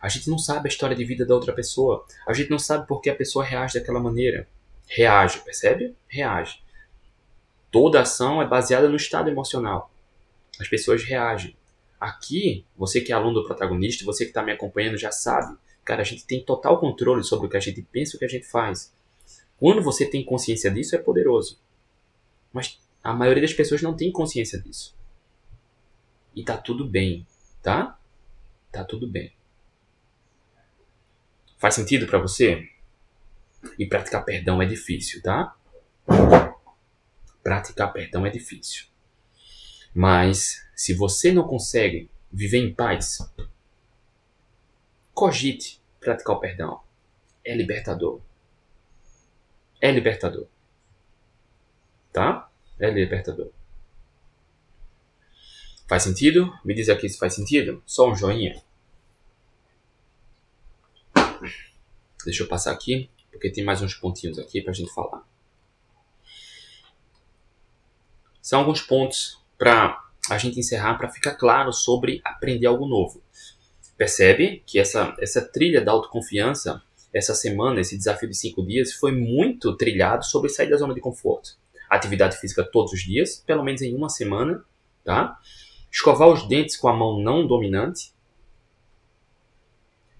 [0.00, 2.04] A gente não sabe a história de vida da outra pessoa.
[2.26, 4.48] A gente não sabe por que a pessoa reage daquela maneira.
[4.86, 5.94] Reage, percebe?
[6.06, 6.62] Reage.
[7.70, 9.90] Toda ação é baseada no estado emocional.
[10.58, 11.56] As pessoas reagem.
[12.00, 15.56] Aqui, você que é aluno do protagonista, você que está me acompanhando já sabe.
[15.84, 18.24] Cara, a gente tem total controle sobre o que a gente pensa e o que
[18.24, 18.92] a gente faz.
[19.58, 21.60] Quando você tem consciência disso, é poderoso.
[22.52, 24.96] Mas a maioria das pessoas não tem consciência disso.
[26.34, 27.26] E tá tudo bem,
[27.62, 27.98] tá?
[28.70, 29.32] Tá tudo bem.
[31.58, 32.68] Faz sentido para você?
[33.76, 35.56] E praticar perdão é difícil, tá?
[37.42, 38.86] Praticar perdão é difícil.
[39.92, 43.18] Mas se você não consegue viver em paz,
[45.12, 46.80] cogite praticar o perdão.
[47.44, 48.20] É libertador.
[49.80, 50.46] É libertador.
[52.12, 52.48] Tá?
[52.78, 53.50] É libertador.
[55.88, 56.52] Faz sentido?
[56.64, 57.82] Me diz aqui se faz sentido.
[57.84, 58.62] Só um joinha.
[62.24, 65.22] Deixa eu passar aqui, porque tem mais uns pontinhos aqui para a gente falar.
[68.42, 73.22] São alguns pontos para a gente encerrar, para ficar claro sobre aprender algo novo.
[73.96, 79.12] Percebe que essa, essa trilha da autoconfiança, essa semana, esse desafio de cinco dias, foi
[79.12, 81.58] muito trilhado sobre sair da zona de conforto.
[81.90, 84.64] Atividade física todos os dias, pelo menos em uma semana,
[85.04, 85.38] tá?
[85.90, 88.12] Escovar os dentes com a mão não dominante,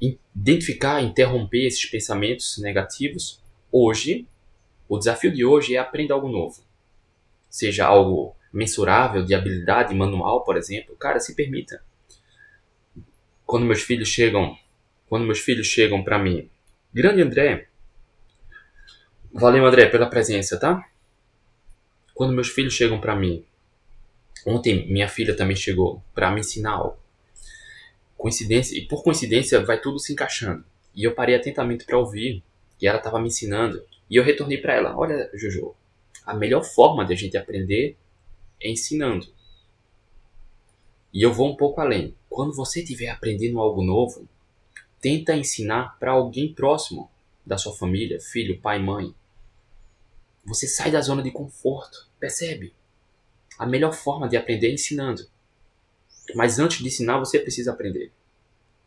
[0.01, 3.43] identificar, interromper esses pensamentos negativos.
[3.71, 4.27] Hoje,
[4.89, 6.63] o desafio de hoje é aprender algo novo.
[7.51, 10.97] Seja algo mensurável, de habilidade manual, por exemplo.
[10.97, 11.83] Cara, se permita.
[13.45, 14.57] Quando meus filhos chegam,
[15.09, 16.51] quando meus filhos chegam para mim,
[16.93, 17.69] grande André,
[19.33, 20.83] valeu André pela presença, tá?
[22.15, 23.45] Quando meus filhos chegam para mim,
[24.47, 27.08] ontem minha filha também chegou para me ensinar algo
[28.19, 30.65] coincidência, e por coincidência vai tudo se encaixando.
[30.95, 32.43] E eu parei atentamente para ouvir,
[32.83, 35.75] e ela estava me ensinando, e eu retornei para ela: Olha, Jojo,
[36.27, 37.97] a melhor forma de a gente aprender
[38.61, 39.27] é ensinando.
[41.13, 42.15] E eu vou um pouco além.
[42.29, 44.29] Quando você estiver aprendendo algo novo,
[45.01, 47.11] tenta ensinar para alguém próximo
[47.47, 49.15] da sua família, filho, pai, mãe.
[50.45, 52.75] Você sai da zona de conforto, percebe?
[53.59, 55.27] A melhor forma de aprender é ensinando.
[56.35, 58.13] Mas antes de ensinar, você precisa aprender.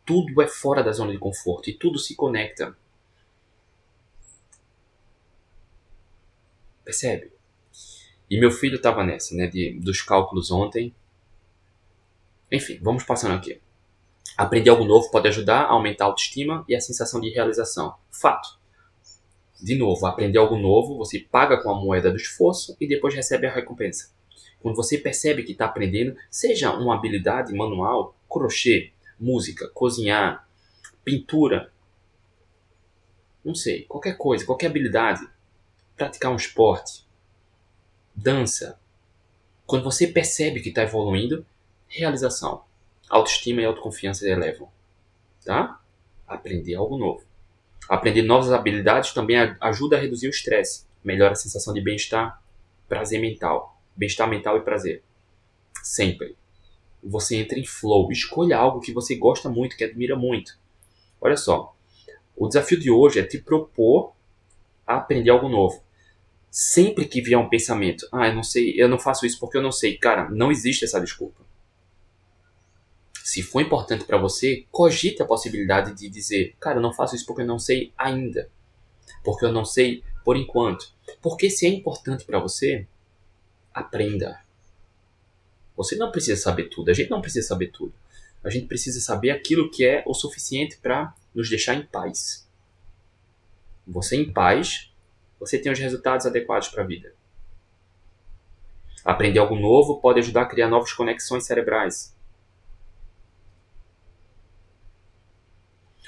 [0.04, 2.76] Tudo é fora da zona de conforto e tudo se conecta.
[6.84, 7.32] Percebe?
[8.28, 10.94] E meu filho estava nessa, né, de, dos cálculos ontem.
[12.50, 13.60] Enfim, vamos passando aqui.
[14.36, 17.94] Aprender algo novo pode ajudar a aumentar a autoestima e a sensação de realização.
[18.10, 18.58] Fato.
[19.62, 23.46] De novo, aprender algo novo, você paga com a moeda do esforço e depois recebe
[23.46, 24.12] a recompensa.
[24.62, 30.48] Quando você percebe que está aprendendo, seja uma habilidade manual, crochê, música, cozinhar,
[31.04, 31.72] pintura,
[33.44, 35.28] não sei, qualquer coisa, qualquer habilidade,
[35.96, 37.04] praticar um esporte,
[38.14, 38.78] dança.
[39.66, 41.44] Quando você percebe que está evoluindo,
[41.88, 42.64] realização,
[43.08, 44.70] autoestima e autoconfiança elevam,
[45.44, 45.80] tá?
[46.26, 47.24] Aprender algo novo.
[47.88, 52.40] Aprender novas habilidades também ajuda a reduzir o estresse, melhora a sensação de bem-estar,
[52.88, 55.02] prazer mental bem-estar mental e prazer.
[55.82, 56.36] Sempre.
[57.02, 58.10] Você entra em flow.
[58.12, 60.58] Escolha algo que você gosta muito, que admira muito.
[61.20, 61.74] Olha só.
[62.36, 64.14] O desafio de hoje é te propor
[64.86, 65.82] a aprender algo novo.
[66.50, 69.62] Sempre que vier um pensamento, ah, eu não sei, eu não faço isso porque eu
[69.62, 69.96] não sei.
[69.96, 71.42] Cara, não existe essa desculpa.
[73.24, 77.24] Se for importante para você, cogite a possibilidade de dizer: Cara, eu não faço isso
[77.24, 78.50] porque eu não sei ainda.
[79.24, 80.92] Porque eu não sei por enquanto.
[81.20, 82.86] Porque se é importante para você,
[83.74, 84.40] aprenda.
[85.76, 86.90] Você não precisa saber tudo.
[86.90, 87.94] A gente não precisa saber tudo.
[88.44, 92.48] A gente precisa saber aquilo que é o suficiente para nos deixar em paz.
[93.86, 94.92] Você em paz,
[95.38, 97.14] você tem os resultados adequados para a vida.
[99.04, 102.14] Aprender algo novo pode ajudar a criar novas conexões cerebrais.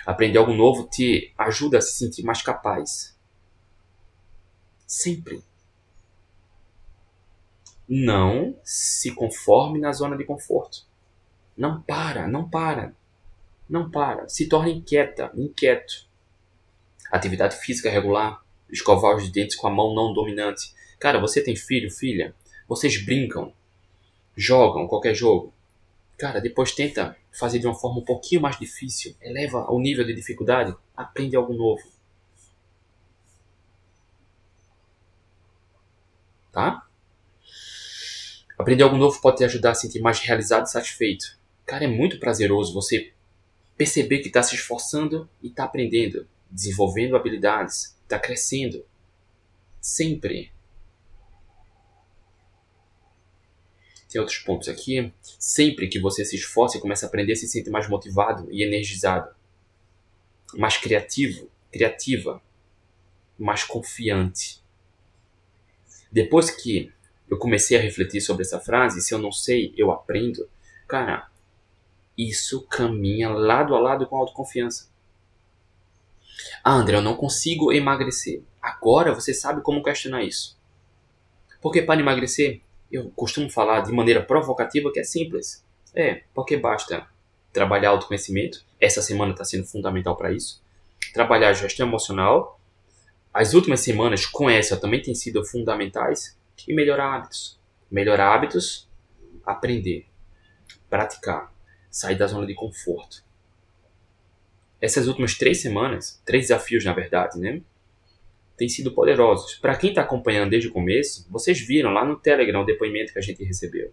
[0.07, 3.19] Aprender algo novo te ajuda a se sentir mais capaz.
[4.87, 5.43] Sempre.
[7.89, 10.87] Não se conforme na zona de conforto.
[11.57, 12.95] Não para, não para.
[13.68, 14.28] Não para.
[14.28, 16.07] Se torne inquieta, inquieto.
[17.11, 18.43] Atividade física regular.
[18.70, 20.74] Escovar os dentes com a mão não dominante.
[20.99, 22.35] Cara, você tem filho, filha?
[22.66, 23.53] Vocês brincam,
[24.37, 25.53] jogam qualquer jogo.
[26.16, 29.14] Cara, depois tenta fazer de uma forma um pouquinho mais difícil.
[29.20, 30.74] Eleva o nível de dificuldade.
[30.97, 31.82] Aprende algo novo.
[36.53, 36.87] Tá?
[38.65, 41.39] Aprender algo novo pode te ajudar a sentir mais realizado e satisfeito.
[41.67, 43.12] Cara, é muito prazeroso você
[43.77, 48.83] perceber que está se esforçando e está aprendendo, desenvolvendo habilidades, está crescendo.
[49.83, 50.51] Sempre.
[54.09, 55.12] Tem outros pontos aqui.
[55.39, 59.29] Sempre que você se esforça e começa a aprender, se sente mais motivado e energizado.
[60.55, 62.41] Mais criativo, criativa.
[63.39, 64.65] Mais confiante.
[66.11, 66.95] Depois que
[67.35, 70.49] eu comecei a refletir sobre essa frase, se eu não sei, eu aprendo.
[70.87, 71.28] Cara,
[72.16, 74.89] isso caminha lado a lado com a autoconfiança.
[76.62, 78.43] Ah, André, eu não consigo emagrecer.
[78.62, 80.57] Agora você sabe como questionar isso.
[81.61, 82.61] Porque para emagrecer,
[82.91, 85.64] eu costumo falar de maneira provocativa que é simples.
[85.93, 87.07] É, porque basta
[87.53, 88.64] trabalhar autoconhecimento.
[88.80, 90.62] Essa semana está sendo fundamental para isso.
[91.12, 92.61] Trabalhar gestão emocional.
[93.32, 96.37] As últimas semanas com essa também têm sido fundamentais.
[96.67, 97.61] E melhorar hábitos.
[97.91, 98.89] Melhorar hábitos,
[99.45, 100.07] aprender,
[100.91, 101.53] praticar,
[101.91, 103.23] sair da zona de conforto.
[104.81, 107.62] Essas últimas três semanas, três desafios na verdade, né?
[108.57, 109.55] têm sido poderosos.
[109.57, 113.19] Para quem está acompanhando desde o começo, vocês viram lá no Telegram o depoimento que
[113.19, 113.93] a gente recebeu.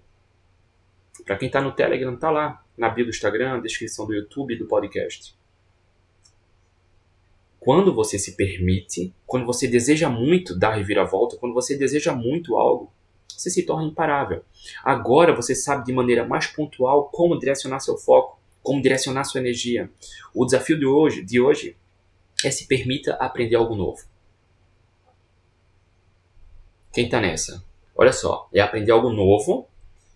[1.26, 4.58] Para quem está no Telegram, tá lá na bio do Instagram, descrição do YouTube e
[4.58, 5.36] do podcast.
[7.62, 12.92] Quando você se permite, quando você deseja muito dar reviravolta, quando você deseja muito algo,
[13.30, 14.44] você se torna imparável.
[14.84, 19.92] Agora você sabe de maneira mais pontual como direcionar seu foco, como direcionar sua energia.
[20.34, 21.78] O desafio de hoje, de hoje
[22.44, 24.04] é se permita aprender algo novo.
[26.92, 27.64] Quem tá nessa?
[27.96, 29.68] Olha só, é aprender algo novo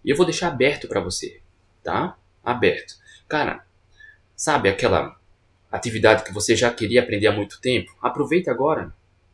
[0.04, 1.40] e eu vou deixar aberto para você,
[1.84, 2.18] tá?
[2.44, 2.96] Aberto.
[3.28, 3.64] Cara,
[4.36, 5.16] sabe aquela
[5.76, 7.96] atividade que você já queria aprender há muito tempo?
[8.02, 8.94] Aproveita agora.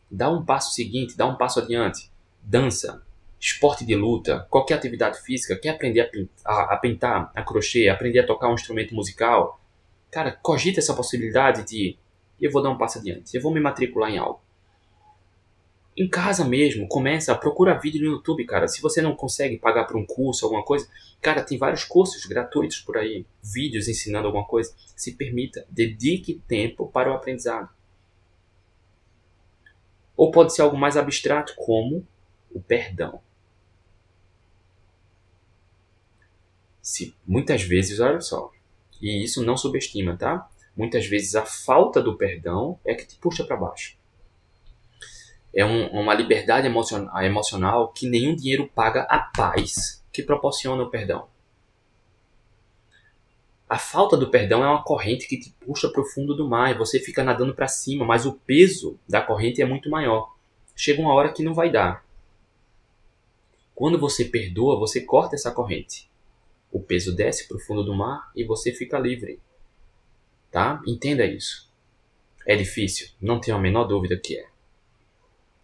[0.10, 2.12] Dá um passo seguinte, dá um passo adiante.
[2.42, 3.02] Dança,
[3.40, 6.10] esporte de luta, qualquer atividade física, quer aprender
[6.46, 9.62] a, a, a pintar, a crochê, aprender a tocar um instrumento musical,
[10.12, 11.98] cara, cogita essa possibilidade de
[12.40, 14.42] eu vou dar um passo adiante, eu vou me matricular em algo
[15.96, 18.68] em casa mesmo, começa, procura vídeo no YouTube, cara.
[18.68, 20.88] Se você não consegue pagar por um curso, alguma coisa,
[21.22, 24.74] cara, tem vários cursos gratuitos por aí, vídeos ensinando alguma coisa.
[24.96, 27.70] Se permita, dedique tempo para o aprendizado.
[30.16, 32.08] Ou pode ser algo mais abstrato, como
[32.52, 33.22] o perdão.
[36.82, 38.52] Se muitas vezes, olha só,
[39.02, 40.50] e isso não subestima, tá?
[40.76, 44.01] Muitas vezes a falta do perdão é que te puxa para baixo
[45.54, 50.90] é um, uma liberdade emocional, emocional que nenhum dinheiro paga a paz que proporciona o
[50.90, 51.28] perdão.
[53.68, 56.72] A falta do perdão é uma corrente que te puxa para o fundo do mar
[56.72, 60.36] e você fica nadando para cima, mas o peso da corrente é muito maior.
[60.76, 62.06] Chega uma hora que não vai dar.
[63.74, 66.10] Quando você perdoa, você corta essa corrente.
[66.70, 69.40] O peso desce para o fundo do mar e você fica livre.
[70.50, 70.82] Tá?
[70.86, 71.70] Entenda isso.
[72.46, 73.10] É difícil?
[73.22, 74.51] Não tenho a menor dúvida que é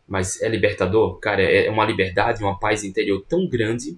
[0.08, 3.98] mas é libertador, cara, é uma liberdade, uma paz interior tão grande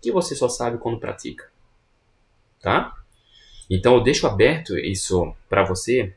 [0.00, 1.50] que você só sabe quando pratica.
[2.60, 2.94] Tá?
[3.68, 6.14] Então eu deixo aberto isso para você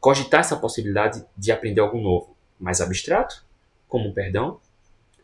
[0.00, 3.44] cogitar essa possibilidade de aprender algo novo, mais abstrato,
[3.88, 4.60] como o perdão,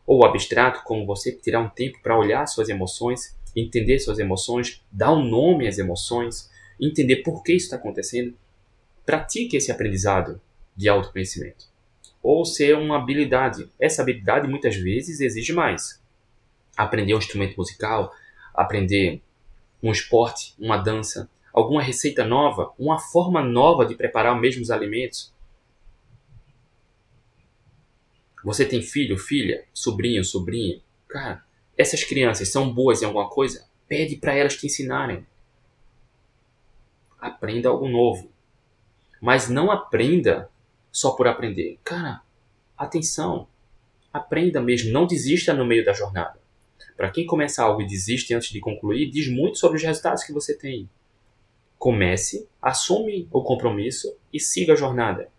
[0.07, 5.13] ou abstrato, como você tirar um tempo para olhar suas emoções, entender suas emoções, dar
[5.13, 6.49] um nome às emoções,
[6.81, 8.35] entender por que isso está acontecendo.
[9.05, 10.41] Pratique esse aprendizado
[10.77, 11.70] de autoconhecimento
[12.23, 13.71] ou ser uma habilidade.
[13.79, 16.03] Essa habilidade muitas vezes exige mais.
[16.77, 18.15] Aprender um instrumento musical,
[18.55, 19.23] aprender
[19.83, 25.33] um esporte, uma dança, alguma receita nova, uma forma nova de preparar os mesmos alimentos.
[28.45, 30.81] Você tem filho, filha, sobrinho, sobrinha?
[31.09, 31.45] Cara,
[31.77, 33.67] essas crianças são boas em alguma coisa?
[33.89, 35.27] Pede para elas te ensinarem.
[37.19, 38.31] Aprenda algo novo.
[39.21, 40.50] Mas não aprenda
[40.91, 41.79] só por aprender.
[41.85, 42.23] Cara,
[42.77, 43.47] atenção.
[44.13, 46.41] Aprenda mesmo, não desista no meio da jornada.
[46.97, 50.33] Para quem começa algo e desiste antes de concluir, diz muito sobre os resultados que
[50.33, 50.89] você tem.
[51.79, 55.31] Comece, assume o compromisso e siga a jornada.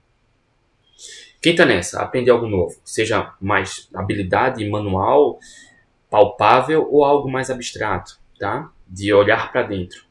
[1.42, 2.02] Quem está nessa?
[2.02, 5.40] Aprender algo novo, seja mais habilidade manual,
[6.10, 8.72] palpável ou algo mais abstrato, tá?
[8.88, 10.06] De olhar para dentro.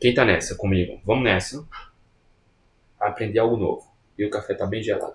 [0.00, 1.00] Quem está nessa comigo?
[1.04, 1.66] Vamos nessa.
[2.98, 3.85] Aprender algo novo.
[4.18, 5.14] E o café está bem gelado.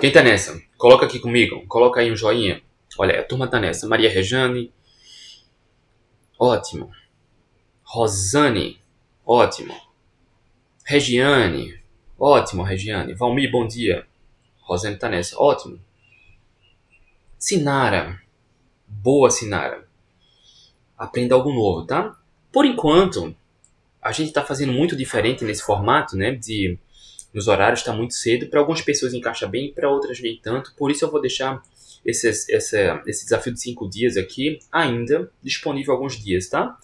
[0.00, 0.60] Quem está nessa?
[0.76, 1.66] Coloca aqui comigo.
[1.66, 2.62] Coloca aí um joinha.
[2.98, 3.88] Olha, a turma está nessa.
[3.88, 4.72] Maria Rejane.
[6.38, 6.90] Ótimo.
[7.82, 8.82] Rosane,
[9.24, 9.74] ótimo.
[10.84, 11.80] Regiane,
[12.18, 13.14] ótimo, Regiane.
[13.14, 14.06] Valmir, bom dia.
[14.60, 15.80] Rosane tá nessa, ótimo.
[17.38, 18.20] Sinara,
[18.86, 19.88] boa Sinara.
[20.98, 22.18] Aprenda algo novo, tá?
[22.52, 23.34] Por enquanto,
[24.06, 26.30] a gente está fazendo muito diferente nesse formato, né?
[26.32, 26.78] De
[27.34, 28.46] nos horários está muito cedo.
[28.46, 30.72] Para algumas pessoas encaixa bem, para outras nem tanto.
[30.76, 31.60] Por isso eu vou deixar
[32.04, 36.76] esse, esse, esse desafio de cinco dias aqui ainda disponível alguns dias, tá?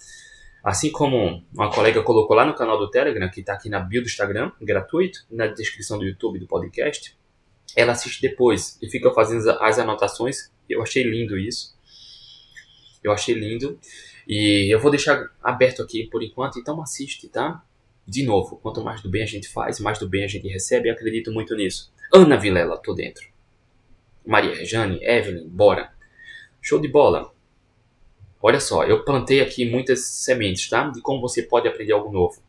[0.61, 4.01] Assim como uma colega colocou lá no canal do Telegram, que está aqui na bio
[4.01, 7.17] do Instagram, gratuito, na descrição do YouTube do podcast,
[7.73, 10.51] ela assiste depois e fica fazendo as anotações.
[10.69, 11.73] Eu achei lindo isso.
[13.01, 13.79] Eu achei lindo.
[14.27, 17.63] E eu vou deixar aberto aqui por enquanto, então assiste, tá?
[18.05, 20.89] De novo, quanto mais do bem a gente faz, mais do bem a gente recebe,
[20.89, 21.91] eu acredito muito nisso.
[22.13, 23.27] Ana Vilela, tô dentro.
[24.25, 25.93] Maria Rejane, Evelyn, bora.
[26.61, 27.33] Show de bola.
[28.41, 30.89] Olha só, eu plantei aqui muitas sementes, tá?
[30.89, 32.41] De como você pode aprender algo novo.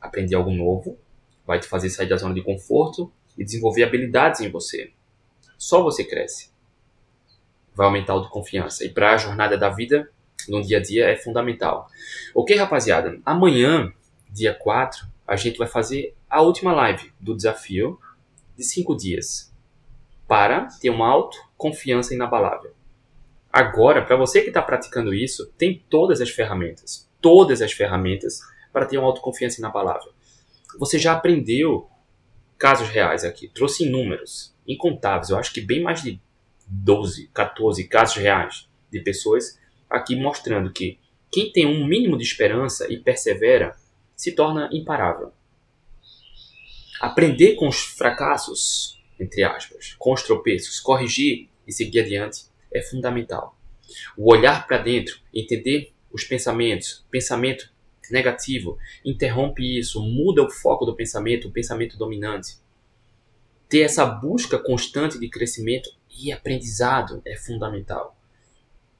[0.00, 0.98] Aprender algo novo
[1.46, 4.92] vai te fazer sair da zona de conforto e desenvolver habilidades em você.
[5.56, 6.50] Só você cresce.
[7.74, 8.84] Vai aumentar a autoconfiança.
[8.84, 10.10] E para a jornada da vida,
[10.50, 11.88] no dia a dia, é fundamental.
[12.34, 13.20] Ok, rapaziada?
[13.24, 13.92] Amanhã,
[14.30, 17.98] dia 4, a gente vai fazer a última live do desafio
[18.56, 19.54] de 5 dias
[20.26, 22.72] para ter uma autoconfiança inabalável.
[23.50, 28.40] Agora, para você que está praticando isso, tem todas as ferramentas, todas as ferramentas
[28.72, 30.12] para ter uma autoconfiança inabalável.
[30.78, 31.88] Você já aprendeu
[32.58, 36.20] casos reais aqui, trouxe números incontáveis, eu acho que bem mais de
[36.66, 39.57] 12, 14 casos reais de pessoas
[39.88, 40.98] aqui mostrando que
[41.30, 43.76] quem tem um mínimo de esperança e persevera
[44.16, 45.32] se torna imparável.
[47.00, 53.56] Aprender com os fracassos, entre aspas, com os tropeços, corrigir e seguir adiante é fundamental.
[54.16, 57.70] O olhar para dentro, entender os pensamentos, pensamento
[58.10, 62.56] negativo, interrompe isso, muda o foco do pensamento, o pensamento dominante.
[63.68, 68.16] Ter essa busca constante de crescimento e aprendizado é fundamental.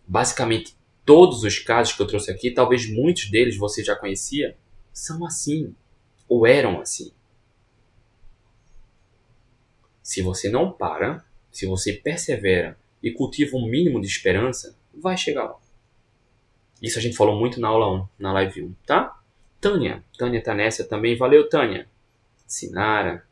[0.06, 0.76] Basicamente,
[1.08, 4.54] todos os casos que eu trouxe aqui, talvez muitos deles você já conhecia,
[4.92, 5.74] são assim,
[6.28, 7.12] ou eram assim.
[10.02, 15.44] Se você não para, se você persevera e cultiva um mínimo de esperança, vai chegar
[15.44, 15.56] lá.
[16.82, 19.18] Isso a gente falou muito na aula 1, na live 1, tá?
[19.58, 21.16] Tânia, Tânia tá nessa também.
[21.16, 21.88] Valeu, Tânia.
[22.46, 23.26] Sinara.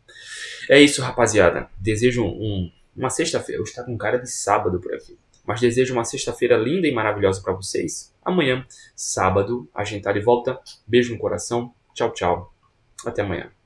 [0.70, 1.68] É isso, rapaziada.
[1.78, 3.60] Desejo um, uma sexta-feira.
[3.60, 5.18] Eu estou com cara de sábado por aqui.
[5.47, 8.12] Mas desejo uma sexta-feira linda e maravilhosa para vocês.
[8.24, 10.59] Amanhã, sábado, a gente tá de volta.
[10.86, 11.72] Beijo no coração.
[11.94, 12.53] Tchau, tchau.
[13.05, 13.51] Até amanhã.